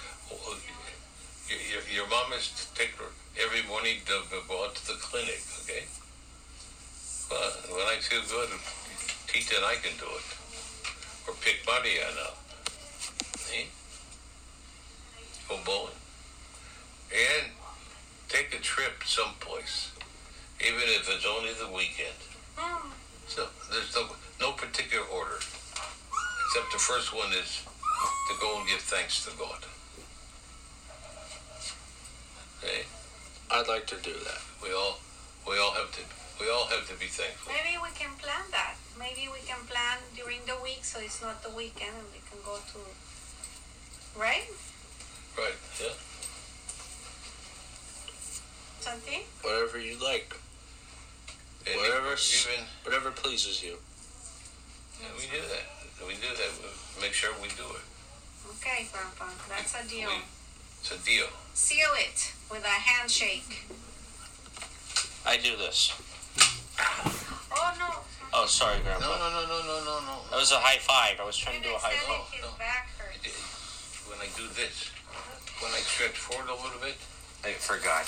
[1.50, 3.06] your, your, your mom is to take her
[3.38, 5.86] every morning to go out to the clinic, okay?
[7.30, 8.50] Well, when I feel good,
[9.28, 10.26] Tita and I can do it.
[11.28, 12.38] Or pick Mariana up.
[13.54, 13.66] Eh?
[15.48, 15.94] Go bowling.
[17.14, 17.52] And
[18.28, 19.92] take a trip someplace,
[20.60, 22.18] even if it's only the weekend.
[22.58, 22.90] Hmm.
[23.28, 24.10] So there's no,
[24.42, 27.62] no particular order, except the first one is
[28.30, 29.66] to go and give thanks to God.
[32.64, 32.84] Okay,
[33.52, 34.42] I'd like to do that.
[34.62, 35.00] we all
[35.48, 36.02] we all have to
[36.40, 37.52] we all have to be thankful.
[37.52, 38.76] Maybe we can plan that.
[38.98, 42.40] Maybe we can plan during the week so it's not the weekend and we can
[42.46, 42.80] go to.
[44.20, 44.48] Right?
[45.38, 45.56] Right?
[45.80, 45.96] Yeah.
[48.80, 49.22] Something?
[49.42, 50.36] Whatever you like.
[51.68, 52.16] And Whatever.
[52.16, 53.78] Even Whatever pleases you.
[55.02, 55.66] Yeah, we do that.
[56.08, 56.50] We do that.
[56.96, 57.84] We make sure we do it.
[58.60, 59.26] Okay, Grandpa.
[59.48, 60.10] That's a deal.
[60.10, 60.24] We,
[60.82, 61.28] it's a deal.
[61.54, 63.68] Seal it with a handshake.
[65.26, 65.94] I do this.
[67.52, 67.90] Oh no.
[68.34, 69.06] Oh, sorry, Grandpa.
[69.06, 69.96] no, no, no, no, no, no.
[70.06, 70.16] No.
[70.32, 71.20] That was a high five.
[71.20, 72.32] I was trying to do a high five.
[72.32, 72.50] his no.
[72.58, 73.24] back I hurts.
[73.24, 73.34] did.
[74.10, 74.90] When I do this,
[75.62, 76.96] when I stretch forward a little bit,
[77.44, 78.08] I forgot.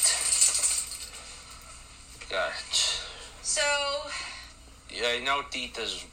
[2.29, 3.01] Got it.
[3.43, 3.61] So,
[4.89, 6.05] Yeah, I know Tita's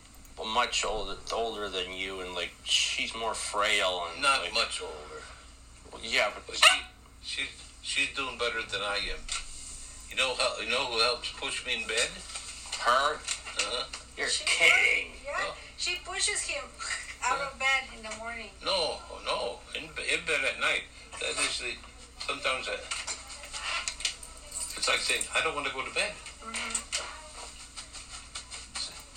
[0.46, 5.22] much older older than you, and like she's more frail and not like, much older.
[6.03, 6.81] Yeah, but But she,
[7.22, 7.42] she,
[7.83, 9.18] she's doing better than I am.
[10.11, 10.61] You know how?
[10.61, 12.09] You know who helps push me in bed?
[12.79, 13.85] her, Uh-huh.
[14.16, 15.11] you're she kidding.
[15.24, 15.35] Yeah.
[15.40, 15.55] Oh.
[15.77, 16.62] She pushes him
[17.27, 18.51] out of bed in the morning.
[18.64, 20.85] No, no, in, in bed at night.
[21.20, 21.74] That is the.
[22.22, 22.74] Sometimes I,
[24.77, 26.12] it's like saying I don't want to go to bed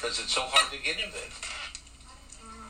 [0.01, 1.29] because it's so hard to get in bed.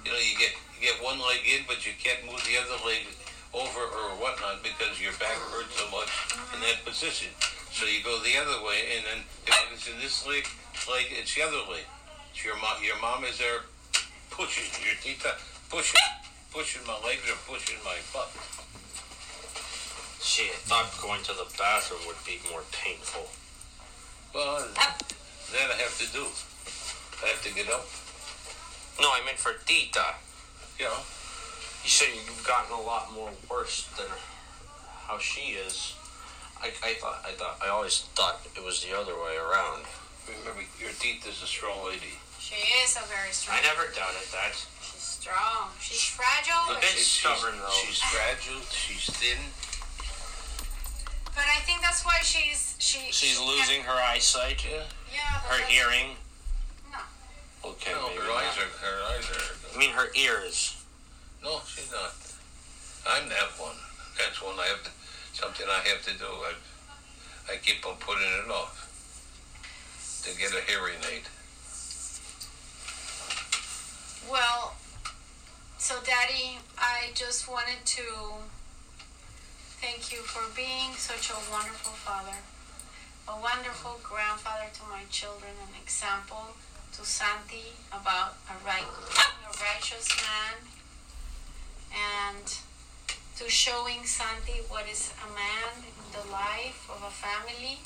[0.04, 2.76] You know, you get you get one leg in, but you can't move the other
[2.84, 3.08] leg
[3.56, 6.12] over or whatnot because your back hurts so much
[6.52, 7.32] in that position.
[7.72, 10.44] So you go the other way, and then if it's in this leg,
[10.92, 11.88] leg it's the other leg.
[12.36, 13.64] So your mom, your mom is there
[14.28, 15.40] pushing your tita,
[15.72, 16.04] pushing,
[16.52, 18.28] pushing my legs or pushing my butt.
[20.20, 23.32] She thought going to the bathroom would be more painful.
[24.36, 26.28] Well, that I have to do.
[27.24, 27.86] I have to get up.
[29.00, 30.16] No, I meant for Tita.
[30.80, 30.98] You know,
[31.84, 34.08] You said you've gotten a lot more worse than
[35.08, 35.94] how she is.
[36.62, 39.86] I, I thought I thought I always thought it was the other way around.
[40.30, 42.18] remember your Tita is a strong lady.
[42.40, 42.56] She
[42.86, 43.58] is a very strong.
[43.58, 44.54] I never doubted that.
[44.82, 45.70] She's strong.
[45.82, 46.78] She's fragile.
[46.78, 47.74] A bit she's- stubborn though.
[47.86, 48.62] She's fragile.
[48.70, 49.38] She's thin.
[51.34, 53.10] But I think that's why she's she.
[53.12, 54.84] She's she losing her eyesight, Yeah.
[55.14, 55.20] Yeah.
[55.50, 56.18] her that's- hearing.
[57.64, 57.70] No.
[57.72, 58.44] Okay, No, maybe her not.
[58.44, 58.86] eyes are.
[58.86, 59.76] Her eyes are.
[59.76, 60.84] I mean her ears.
[61.44, 62.14] No, she's not.
[63.08, 63.76] I'm that one.
[64.18, 64.90] That's one I have to,
[65.34, 66.26] something I have to do.
[66.26, 66.54] I,
[67.54, 68.88] I keep on putting it off
[70.24, 71.24] to get a hearing aid.
[74.30, 74.76] Well,
[75.80, 78.04] so Daddy, I just wanted to
[79.82, 82.38] thank you for being such a wonderful father,
[83.28, 86.54] a wonderful grandfather to my children, an example
[87.02, 90.54] to Santi about a right, a righteous man,
[91.90, 92.46] and
[93.38, 97.80] to showing Santi what is a man in the life of a family,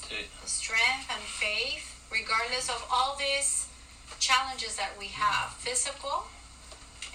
[0.45, 3.67] strength and faith, regardless of all these
[4.19, 6.25] challenges that we have, physical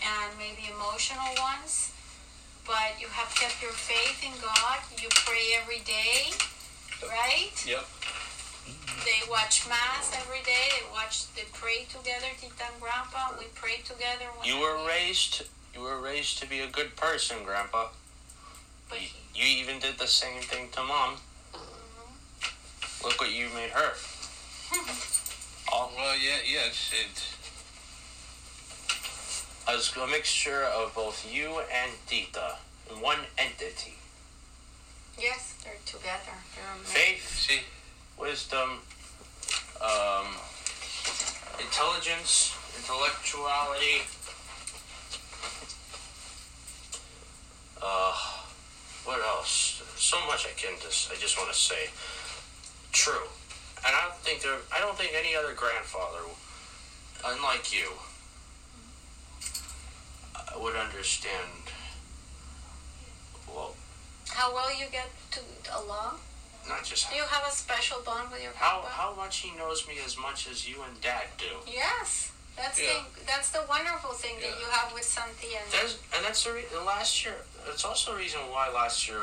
[0.00, 1.92] and maybe emotional ones.
[2.66, 4.80] But you have kept your faith in God.
[5.02, 6.32] You pray every day,
[7.04, 7.52] right?
[7.66, 7.84] Yep.
[8.66, 10.68] They watch mass every day.
[10.80, 11.32] They watch.
[11.34, 12.26] They pray together.
[12.40, 13.32] Tita and Grandpa.
[13.38, 14.26] We pray together.
[14.44, 14.86] You were meet.
[14.88, 15.42] raised.
[15.74, 17.88] You were raised to be a good person, Grandpa.
[18.88, 21.16] But You, he- you even did the same thing to Mom.
[21.54, 23.04] Mhm.
[23.04, 23.94] Look what you made her.
[25.72, 26.90] All Well, yeah, yes.
[26.92, 27.24] It,
[29.68, 32.56] as a mixture of both you and Tita
[32.90, 33.94] in one entity.
[35.18, 36.34] yes, they're together.
[36.56, 36.92] They're amazing.
[36.94, 37.60] Faith, see,
[38.20, 38.80] wisdom,
[39.80, 40.26] um,
[41.58, 44.02] intelligence, intellectuality.
[47.82, 48.12] Uh,
[49.04, 49.82] what else?
[49.96, 51.88] So much I can just I just want to say.
[52.92, 53.26] True,
[53.86, 54.58] and I don't think there.
[54.74, 56.18] I don't think any other grandfather,
[57.24, 57.88] unlike you,
[60.34, 61.72] uh, would understand.
[63.48, 63.74] Well,
[64.28, 65.40] How well you get to
[65.74, 66.18] along?
[66.70, 68.96] Not just Do you have a special bond with your How grandpa?
[69.02, 71.50] how much he knows me as much as you and Dad do.
[71.66, 73.02] Yes, that's Yeah.
[73.18, 76.52] the that's the wonderful thing that you have with Santi and That's and that's the,
[76.52, 77.36] re- the last year.
[77.68, 79.22] It's also the reason why last year,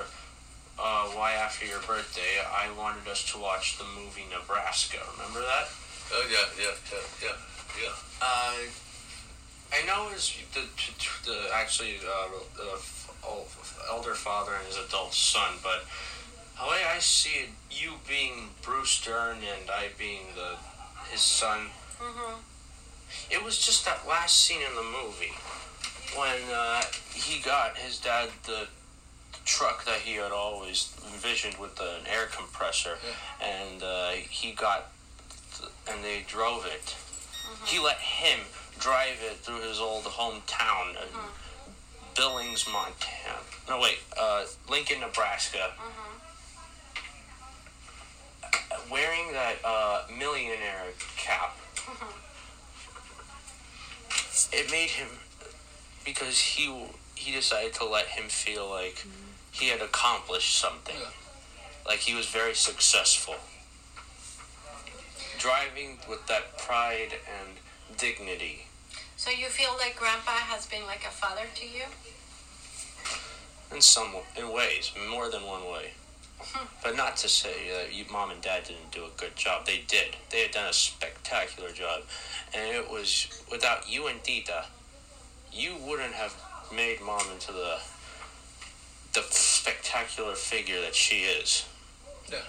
[0.77, 4.99] uh, why after your birthday, I wanted us to watch the movie Nebraska.
[5.17, 5.67] Remember that?
[6.13, 7.37] oh yeah, yeah, yeah, yeah,
[7.83, 7.95] yeah.
[8.21, 8.55] Uh,
[9.73, 10.63] I know it's the,
[11.25, 12.79] the actually uh, the
[13.27, 13.47] el-
[13.91, 15.83] elder father and his adult son, but
[16.59, 20.55] the way I see it, you being Bruce Dern and I being the
[21.11, 21.67] his son,
[21.99, 22.39] hmm
[23.31, 25.33] It was just that last scene in the movie
[26.15, 26.81] when uh,
[27.13, 28.67] he got his dad the
[29.45, 32.97] truck that he had always envisioned with the, an air compressor,
[33.41, 34.91] and uh, he got
[35.57, 36.95] th- and they drove it.
[37.65, 38.39] He let him
[38.79, 41.29] drive it through his old hometown, uh,
[42.15, 43.39] Billings, Montana.
[43.69, 45.71] No, wait, uh, Lincoln, Nebraska.
[48.91, 50.85] Wearing that uh, millionaire
[51.17, 51.57] cap.
[54.53, 55.07] It made him
[56.05, 56.73] because he
[57.15, 59.05] he decided to let him feel like
[59.51, 60.95] he had accomplished something.
[60.99, 61.09] Yeah.
[61.85, 63.35] like he was very successful.
[65.39, 67.57] Driving with that pride and
[67.97, 68.67] dignity.
[69.17, 71.83] So you feel like Grandpa has been like a father to you?
[73.73, 75.91] in some in ways more than one way
[76.83, 79.83] but not to say that you, mom and dad didn't do a good job they
[79.87, 82.01] did they had done a spectacular job
[82.53, 84.65] and it was without you and Tita
[85.51, 86.35] you wouldn't have
[86.73, 87.77] made mom into the
[89.13, 91.65] the spectacular figure that she is
[92.31, 92.39] Yeah.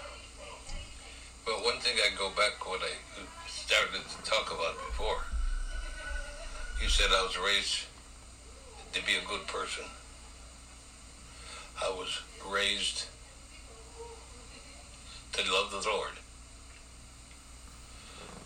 [1.47, 2.93] Well, one thing I go back to what I
[3.47, 5.23] started to talk about before.
[6.81, 7.85] You said I was raised
[8.93, 9.85] to be a good person.
[11.81, 13.05] I was raised
[15.43, 16.11] to love the Lord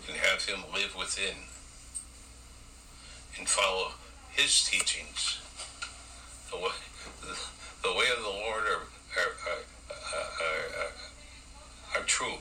[0.07, 1.35] and have Him live within
[3.37, 3.91] and follow
[4.31, 5.39] His teachings
[6.53, 6.69] the way,
[7.21, 7.37] the,
[7.87, 8.83] the way of the Lord are
[9.15, 9.61] are, are,
[11.95, 12.37] are, are, true,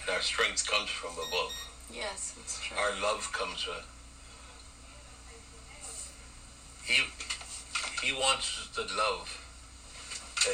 [0.00, 1.52] and our strength comes from above.
[1.92, 2.76] Yes, it's true.
[2.78, 3.66] Our love comes.
[3.68, 3.82] Uh,
[6.84, 7.02] he
[8.02, 9.42] he wants us to love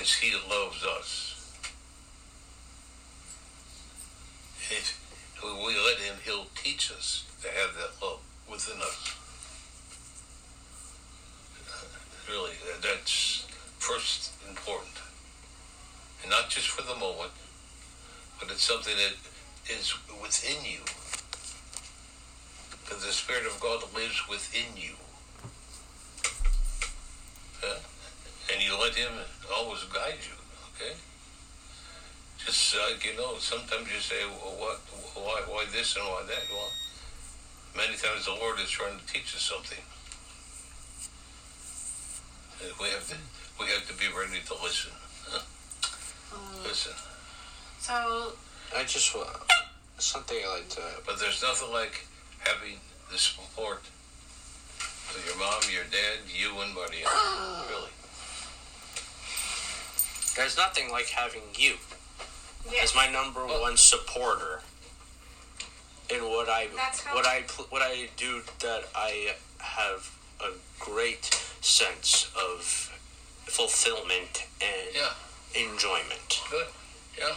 [0.00, 1.28] as he loves us.
[4.70, 4.98] If
[5.42, 6.46] we let him, he'll
[6.82, 8.20] teach us to have that love
[8.50, 9.16] within us.
[12.30, 13.46] Really, that's
[13.78, 14.94] first important.
[16.22, 17.32] And not just for the moment,
[18.38, 19.14] but it's something that
[19.68, 20.78] is within you.
[22.70, 24.94] Because the Spirit of God lives within you.
[27.62, 28.54] Yeah?
[28.54, 29.12] And you let Him
[29.54, 30.41] always guide you?
[32.52, 34.76] Just, uh, you know, sometimes you say, well, what,
[35.16, 36.44] why, why this and why that?
[36.52, 36.68] Well,
[37.74, 39.80] many times the Lord is trying to teach us something.
[42.60, 43.16] And we have to,
[43.58, 44.92] we have to be ready to listen.
[45.24, 45.40] Huh?
[46.68, 46.92] Listen.
[47.80, 48.34] So,
[48.76, 49.30] I just want
[49.96, 50.82] something I like to.
[51.06, 52.04] But there's nothing like
[52.40, 52.76] having
[53.10, 57.00] the support of your mom, your dad, you, and Buddy.
[57.72, 57.96] really.
[60.36, 61.76] There's nothing like having you
[62.70, 62.84] yes.
[62.90, 63.60] as my number oh.
[63.60, 64.60] one supporter
[66.10, 66.66] in what I
[67.12, 70.10] what I what I do that I have
[70.40, 70.50] a
[70.80, 71.24] great
[71.60, 72.90] sense of
[73.46, 75.12] fulfillment and Yeah.
[75.54, 76.40] enjoyment.
[76.50, 76.66] Good.
[77.18, 77.34] Yeah.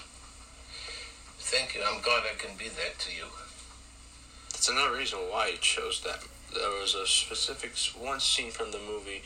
[1.40, 1.82] Thank you.
[1.84, 3.26] I'm glad I can be that to you.
[4.52, 6.22] That's another reason why I chose that.
[6.54, 9.22] There was a specific s- one scene from the movie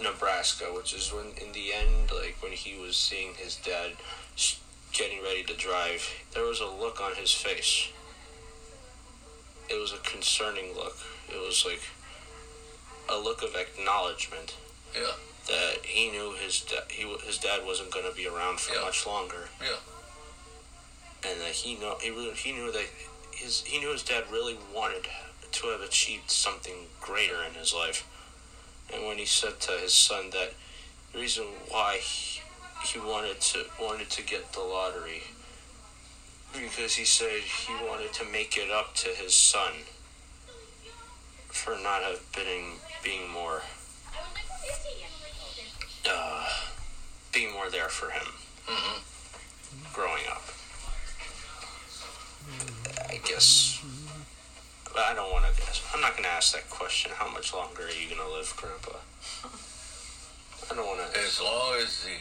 [0.00, 3.92] Nebraska, which is when in the end, like when he was seeing his dad
[4.36, 4.56] s-
[4.92, 7.88] getting ready to drive, there was a look on his face.
[9.68, 10.96] It was a concerning look.
[11.28, 11.82] It was like
[13.08, 14.54] a look of acknowledgement
[14.94, 15.12] Yeah.
[15.48, 18.74] that he knew his da- he w- his dad wasn't going to be around for
[18.74, 18.82] Yeah.
[18.82, 19.48] much longer.
[19.60, 19.76] Yeah.
[21.22, 22.86] and that he know he really, he knew that
[23.32, 25.06] his he knew his dad really wanted
[25.52, 28.04] to have achieved something greater in his life.
[28.90, 30.54] And when he said to his son that
[31.12, 32.40] the reason why he,
[32.82, 35.22] he wanted to wanted to get the lottery
[36.52, 39.72] because he said he wanted to make it up to his son
[41.48, 42.72] for not have been
[43.02, 43.62] being more
[46.10, 46.48] uh,
[47.32, 48.26] being more there for him
[48.66, 49.00] hmm
[49.92, 50.42] growing up.
[53.08, 53.82] I guess.
[54.84, 55.82] But I don't want to guess.
[55.94, 57.12] I'm not going to ask that question.
[57.14, 58.98] How much longer are you going to live, Grandpa?
[60.70, 61.20] I don't want to.
[61.20, 62.16] As long as the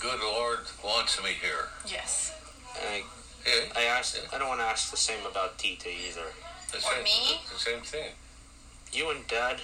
[0.00, 1.68] good Lord wants me here.
[1.86, 2.32] yes.
[2.74, 3.02] I,
[3.46, 3.72] Yeah.
[3.76, 4.20] I asked.
[4.32, 6.32] I don't want to ask the same about Tita either.
[6.72, 7.40] The Or same, me?
[7.52, 8.10] The same thing.
[8.92, 9.60] You and Dad.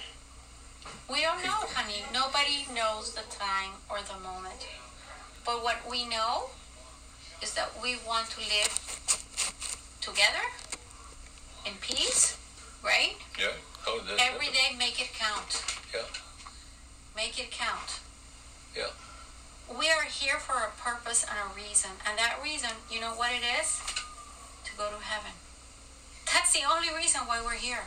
[1.09, 2.03] We don't know, honey.
[2.13, 4.67] Nobody knows the time or the moment.
[5.45, 6.49] But what we know
[7.41, 8.71] is that we want to live
[10.01, 10.45] together
[11.65, 12.37] in peace,
[12.83, 13.15] right?
[13.39, 13.47] Yeah.
[13.85, 15.63] Oh, that, Every day, make it count.
[15.93, 16.01] Yeah.
[17.15, 17.99] Make it count.
[18.75, 18.87] Yeah.
[19.69, 21.91] We are here for a purpose and a reason.
[22.07, 23.81] And that reason, you know what it is?
[24.65, 25.31] To go to heaven.
[26.31, 27.83] That's the only reason why we're here.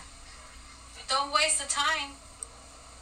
[1.08, 2.18] Don't waste the time.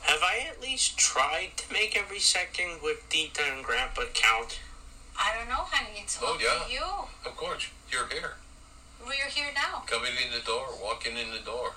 [0.03, 4.61] Have I at least tried to make every second with Tita and Grandpa count?
[5.19, 6.01] I don't know, honey.
[6.03, 6.67] It's Oh, up yeah.
[6.67, 6.85] to you.
[7.25, 7.69] Of course.
[7.91, 8.35] You're here.
[9.01, 9.85] We're here now.
[9.87, 11.73] Coming in the door, walking in the door.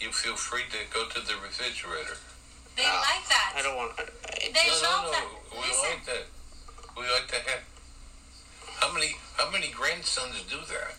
[0.00, 2.18] You feel free to go to the refrigerator.
[2.76, 3.52] They Ah, like that.
[3.56, 3.92] I don't want.
[3.98, 5.24] I, I They no, love no, that.
[5.28, 5.60] no.
[5.60, 5.90] We Listen.
[5.90, 6.24] like that.
[6.96, 7.62] We like to have.
[8.80, 9.16] How many?
[9.36, 10.96] How many grandsons do that?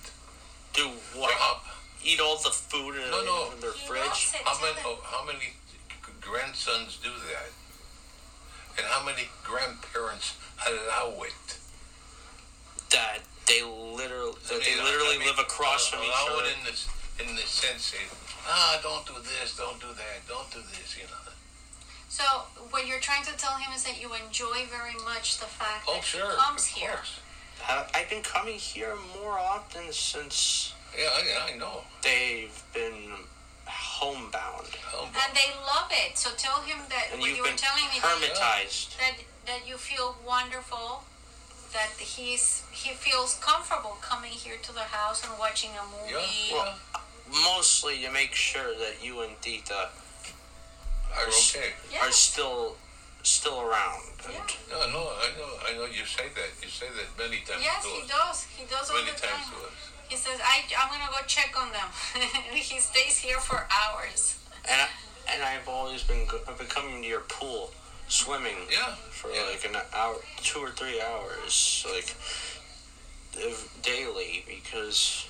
[0.73, 1.31] do what?
[1.33, 1.61] How,
[2.03, 3.51] Eat all the food in, No, no.
[3.53, 4.33] in their He fridge?
[4.43, 4.73] how many?
[4.75, 4.83] them.
[4.87, 5.53] oh, how many
[6.19, 7.49] grandsons do that?
[8.77, 10.35] And how many grandparents
[10.67, 11.57] allow it?
[12.89, 16.05] that they literally that I they mean, I- literally I mean, live across uh, from
[16.05, 16.49] each allow other.
[16.49, 16.87] it in this
[17.21, 18.05] in the sense that
[18.47, 20.97] ah, don't do this, don't do that, don't do this.
[20.97, 21.33] You know.
[22.13, 22.23] So
[22.69, 25.95] what you're trying to tell him is that you enjoy very much the fact Oh
[25.95, 26.29] that sure.
[26.29, 26.89] he comes of here.
[26.91, 27.19] course.
[27.61, 31.81] Ha- I've been coming here more often since Yeah, I, I know.
[32.03, 33.13] they've been
[33.65, 36.15] homebound, Oh, And they love it.
[36.19, 38.95] So tell him that and when you've were telling me that, hermitized.
[38.99, 39.15] that
[39.47, 41.03] that you feel wonderful,
[41.73, 46.13] that he's he feels comfortable coming here to the house and watching a movie.
[46.51, 46.53] yeah.
[46.53, 46.75] Well,
[47.55, 49.89] mostly to make sure that you and Tita
[51.13, 51.73] Are okay.
[51.91, 52.05] Yeah.
[52.05, 52.75] are still
[53.23, 54.01] still around.
[54.29, 54.39] Yeah.
[54.69, 55.85] No, no, I know, I know.
[55.85, 56.49] You say that.
[56.61, 58.07] You say that many times Yes, he us.
[58.09, 58.37] does.
[58.57, 59.71] He does all Many the times time.
[60.09, 61.87] He says, I, I'm going to go check on them.
[62.53, 64.37] he stays here for hours.
[64.69, 64.87] and I,
[65.33, 67.71] and I've always been I've been coming to your pool
[68.07, 68.95] swimming Yeah.
[69.11, 69.43] for yeah.
[69.49, 72.15] like an hour, two or three hours, like
[73.81, 75.25] daily because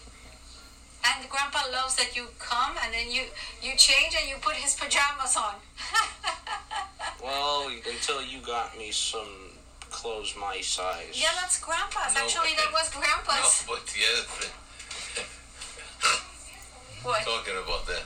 [1.06, 3.24] And Grandpa loves that you come and then you
[3.62, 5.56] you change and you put his pajamas on.
[7.24, 9.52] well until you got me some
[9.90, 11.14] clothes my size.
[11.14, 12.16] yeah, that's Grandpa's.
[12.16, 13.64] No, Actually, that was grandpa's.
[13.68, 14.54] No, but the other thing,
[17.06, 17.22] What?
[17.24, 18.04] talking about that,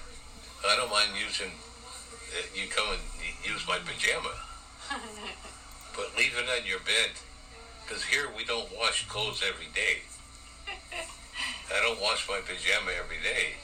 [0.68, 3.02] I don't mind using, uh, you come and
[3.46, 4.34] use my pajama,
[5.96, 7.12] but leave it on your bed.
[7.88, 10.02] Because here we don't wash clothes every day.
[10.68, 13.56] I don't wash my pajama every day.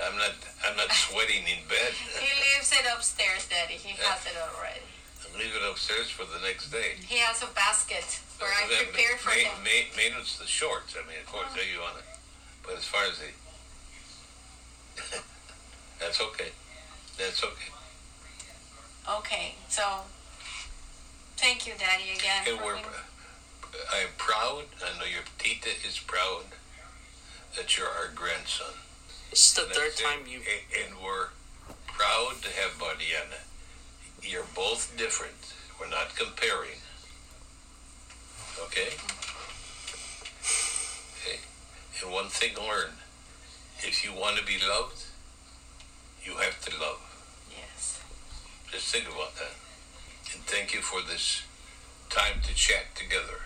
[0.00, 0.32] I'm not.
[0.64, 1.92] I'm not sweating in bed.
[2.20, 3.74] He leaves it upstairs, Daddy.
[3.74, 4.80] He has it already.
[5.22, 6.96] I leave it upstairs for the next day.
[7.06, 8.04] He has a basket
[8.38, 9.64] where I Then prepared for ma- him.
[9.64, 10.94] ma- Maintenance the shorts.
[10.96, 11.56] I mean, of course, uh-huh.
[11.56, 12.04] there you on it.
[12.62, 13.30] But as far as the,
[16.00, 16.50] that's okay.
[17.18, 17.70] That's okay.
[19.18, 19.82] Okay, so
[21.36, 22.44] thank you, Daddy, again.
[22.48, 22.86] And we're, being-
[23.92, 24.64] I am proud.
[24.84, 26.44] I know your tita is proud
[27.56, 28.74] that you're our grandson.
[29.32, 29.96] This is the third it.
[29.96, 30.40] time you.
[30.40, 31.28] And, and we're
[31.86, 33.40] proud to have Mariana.
[34.22, 35.54] You're both different.
[35.80, 36.76] We're not comparing.
[38.66, 38.92] Okay?
[41.16, 41.40] Okay.
[42.02, 42.90] And one thing learn
[43.78, 45.06] if you want to be loved,
[46.22, 47.00] you have to love.
[47.50, 48.02] Yes.
[48.70, 49.54] Just think about that.
[50.34, 51.42] And thank you for this
[52.10, 53.40] time to chat together.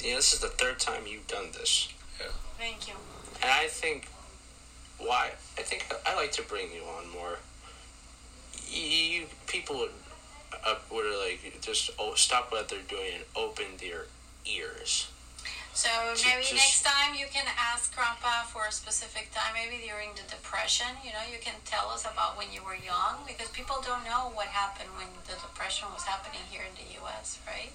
[0.00, 1.88] Yeah, this is the third time you've done this,
[2.20, 2.26] Yeah.
[2.56, 2.94] Thank you.
[3.42, 4.06] and I think
[4.98, 7.38] why I think I like to bring you on more.
[8.68, 9.90] You, people would
[10.64, 14.06] uh, would like just oh, stop what they're doing and open their
[14.46, 15.08] ears.
[15.74, 15.90] So
[16.22, 20.22] maybe just- next time you can ask Grandpa for a specific time, maybe during the
[20.30, 20.86] Depression.
[21.02, 24.30] You know, you can tell us about when you were young because people don't know
[24.34, 27.74] what happened when the Depression was happening here in the U.S., right?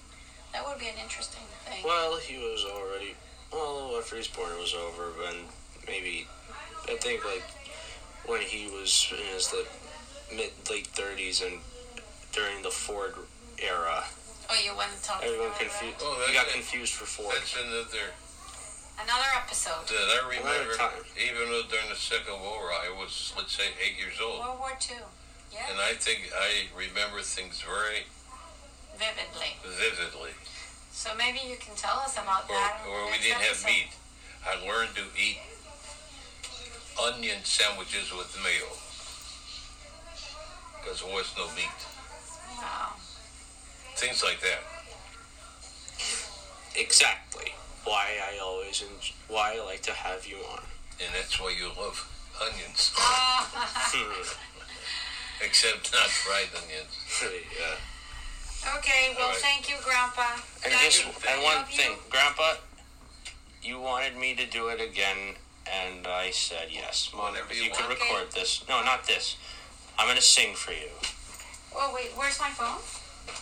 [0.52, 1.84] That would be an interesting thing.
[1.84, 3.14] Well, he was already
[3.52, 4.48] well after he's born.
[4.58, 5.36] Was over, but
[5.86, 6.26] maybe
[6.88, 7.44] I think like
[8.26, 9.70] when he was in his like,
[10.34, 11.58] mid late thirties and
[12.32, 13.14] during the Ford
[13.58, 14.04] era,
[14.50, 16.02] Oh, you want to talk everyone about it, confused.
[16.02, 16.54] Oh, he got it.
[16.54, 17.34] confused for Ford.
[17.38, 19.06] That's another right?
[19.06, 19.86] Another episode.
[19.86, 20.74] that I remember.
[20.76, 20.90] time.
[21.16, 24.40] Even though during the Second World War, I was, let's say, eight years old.
[24.42, 24.98] World War Two.
[25.54, 28.04] Yeah, And I think I remember things very
[28.98, 29.56] vividly.
[29.64, 30.30] vividly.
[30.92, 32.82] So maybe you can tell us about Or, that.
[32.86, 33.90] or we didn't have meat.
[34.46, 35.38] I learned to eat
[37.06, 38.68] onion sandwiches with mayo.
[40.80, 41.80] Because there was no meat.
[42.58, 42.92] Wow.
[43.96, 44.62] Things like that.
[46.76, 47.52] Exactly
[47.84, 50.62] why I always enj- why I like to have you on.
[51.00, 51.98] And that's why you love
[52.40, 52.92] onions.
[55.42, 56.96] Except not fried onions.
[57.58, 58.76] yeah.
[58.78, 59.38] okay, well, All right.
[59.38, 60.36] thank you, Grandpa.
[60.64, 61.76] And Daddy, just and one love you.
[61.78, 62.54] thing, Grandpa,
[63.62, 65.34] you wanted me to do it again,
[65.70, 67.10] and I said yes.
[67.14, 68.00] Mom, Whenever you, you can want.
[68.00, 68.64] record this.
[68.68, 69.36] No, not this.
[69.98, 70.90] I'm gonna sing for you.
[71.74, 72.80] Oh, wait, where's my phone?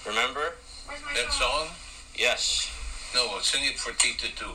[0.06, 0.54] Remember?
[0.86, 1.66] Where's my That phone?
[1.68, 1.74] song?
[2.16, 2.68] Yes.
[3.14, 4.52] No, I'll sing it for Tita too.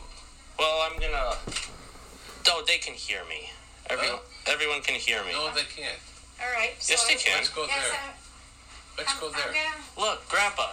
[0.60, 1.38] Well, I'm gonna.
[2.48, 3.50] Oh, they can hear me.
[3.90, 4.52] Everyone, Huh?
[4.54, 5.32] everyone can hear me.
[5.32, 5.98] No, they can't.
[6.42, 6.76] All right.
[6.80, 7.38] So Yes, they can.
[7.38, 8.00] Let's go Yes, there.
[8.00, 8.14] I-
[8.98, 9.54] Let's I'm, go I'm there.
[9.58, 10.70] gonna, Look, Grandpa.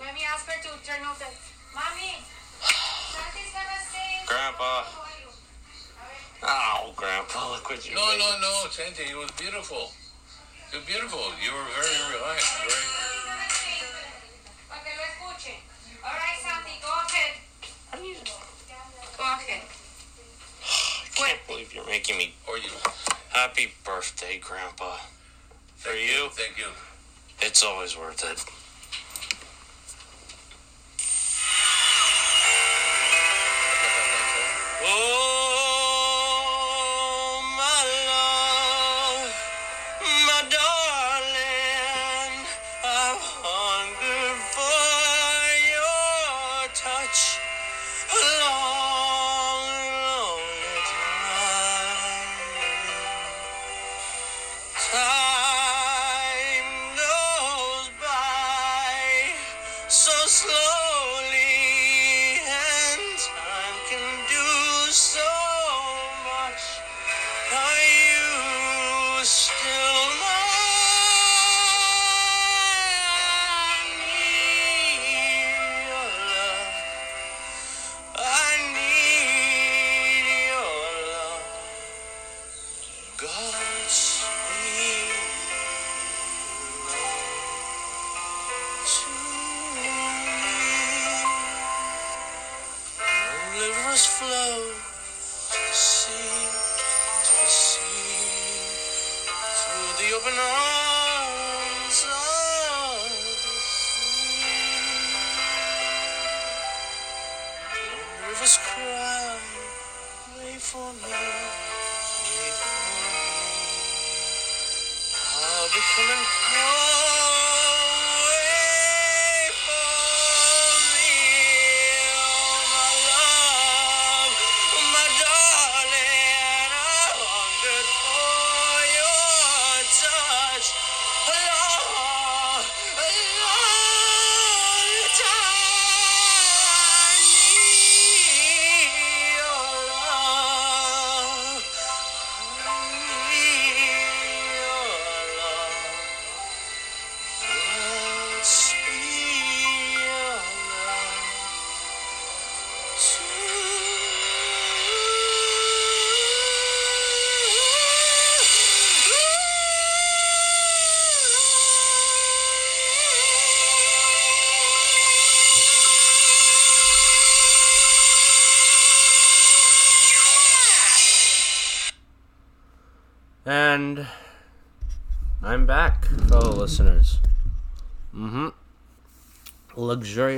[0.00, 1.28] let me ask her to turn off the.
[1.76, 2.16] Mommy!
[2.64, 4.24] Santi's gonna sing.
[4.26, 4.84] Grandpa.
[6.44, 6.92] How are you?
[6.92, 8.18] Oh, Grandpa, look what you No, made.
[8.18, 9.92] no, no, Santi, it was beautiful.
[10.72, 11.20] You're beautiful.
[11.42, 12.52] You were very relaxed.
[12.58, 12.70] Very...
[12.70, 13.88] Santi's gonna sing.
[14.68, 15.58] Pa' que lo escuchen.
[16.04, 17.32] All right, Santi, go ahead.
[17.90, 18.16] How do you?
[19.16, 19.62] Go ahead.
[21.04, 22.34] I can't believe you're making me.
[22.48, 22.70] Or you.
[23.30, 24.96] Happy birthday, Grandpa.
[25.76, 26.70] For Thank you, Thank you.
[27.40, 28.44] it's always worth it.
[34.86, 35.33] Oh,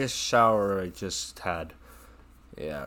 [0.07, 1.73] Luxurious shower I just had.
[2.57, 2.87] Yeah.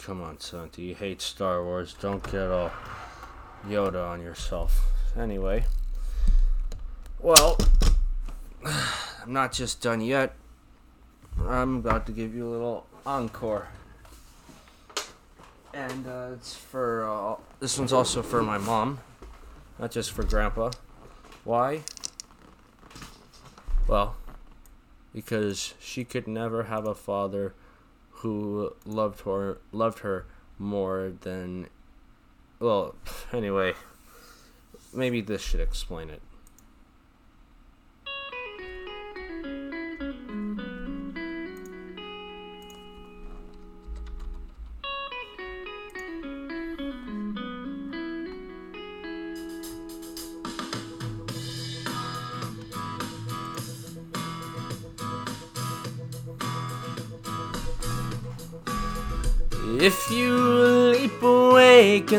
[0.00, 0.82] Come on, Santi.
[0.82, 1.96] You hate Star Wars.
[2.00, 2.70] Don't get all
[3.66, 4.86] Yoda on yourself.
[5.18, 5.64] Anyway.
[7.18, 7.58] Well,
[8.64, 10.36] I'm not just done yet.
[11.44, 13.66] I'm about to give you a little encore.
[15.74, 19.00] And uh, it's for uh, this one's also for my mom,
[19.78, 20.70] not just for grandpa.
[21.42, 21.80] Why?
[23.88, 24.14] Well,
[25.14, 27.54] because she could never have a father
[28.10, 30.26] who loved her loved her
[30.58, 31.68] more than
[32.58, 32.94] well,
[33.32, 33.74] anyway,
[34.92, 36.20] maybe this should explain it.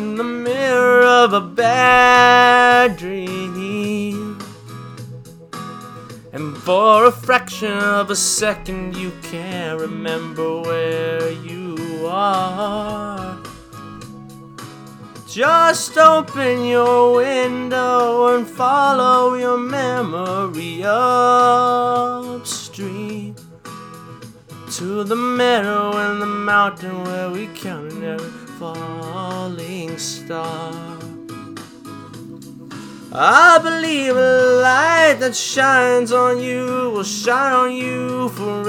[0.01, 4.39] In the mirror of a bad dream,
[6.33, 13.37] and for a fraction of a second you can't remember where you are,
[15.27, 21.35] just open your window and follow your memory upstream.
[24.77, 30.99] To the meadow and the mountain where we counted every falling star.
[33.11, 38.61] I believe a light that shines on you will shine on you forever.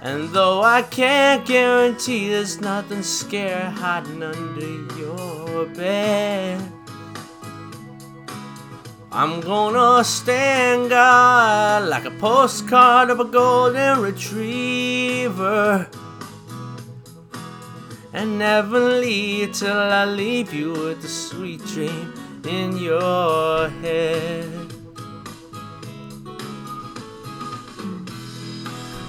[0.00, 6.77] And though I can't guarantee there's nothing scary hiding under your bed.
[9.10, 15.88] I'm gonna stand guard like a postcard of a golden retriever.
[18.12, 22.12] And never leave till I leave you with a sweet dream
[22.44, 24.67] in your head.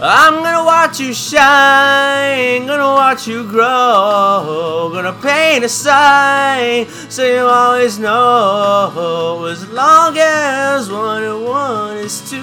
[0.01, 7.41] I'm gonna watch you shine, gonna watch you grow, gonna paint a sign so you
[7.41, 12.39] always know as long as one and one is two.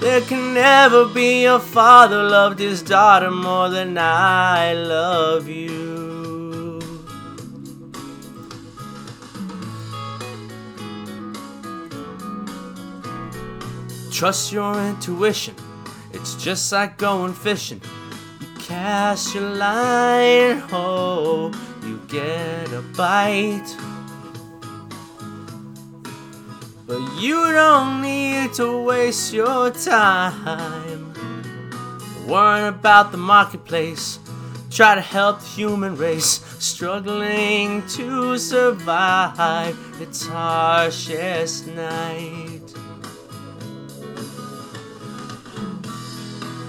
[0.00, 6.15] There can never be a father loved his daughter more than I love you.
[14.16, 15.54] Trust your intuition.
[16.10, 17.82] It's just like going fishing.
[18.40, 21.52] You cast your line, oh,
[21.82, 23.76] you get a bite.
[26.86, 31.12] But you don't need to waste your time
[32.26, 34.18] worrying about the marketplace.
[34.70, 42.62] Try to help the human race struggling to survive its harshest night.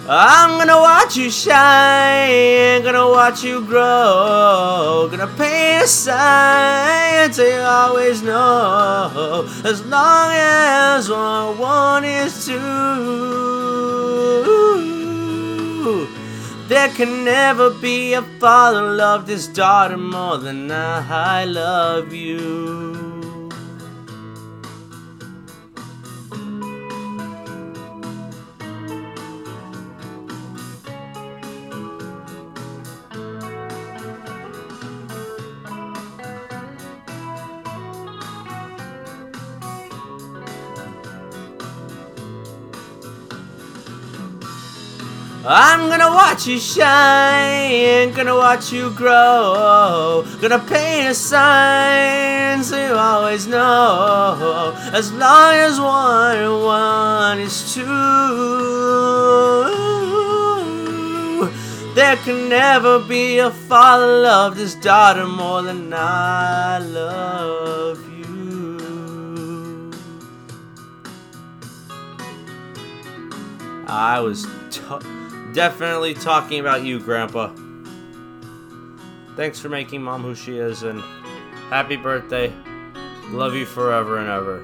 [0.09, 7.59] I'm gonna watch you shine, gonna watch you grow, gonna paint a sign so you
[7.59, 9.45] always know.
[9.65, 12.57] As long as what one is two,
[16.69, 23.06] there can never be a father loved his daughter more than I love you.
[45.49, 52.93] I'm gonna watch you shine, gonna watch you grow, gonna paint a sign so you
[52.93, 54.75] always know.
[54.91, 57.85] As long as one and one is two,
[61.95, 68.27] there can never be a father loved his daughter more than I love you.
[73.87, 74.81] I was t-
[75.57, 77.51] definitely talking about you, Grandpa.
[79.35, 81.01] Thanks for making Mom who she is, and
[81.71, 82.53] happy birthday.
[83.29, 84.63] Love you forever and ever.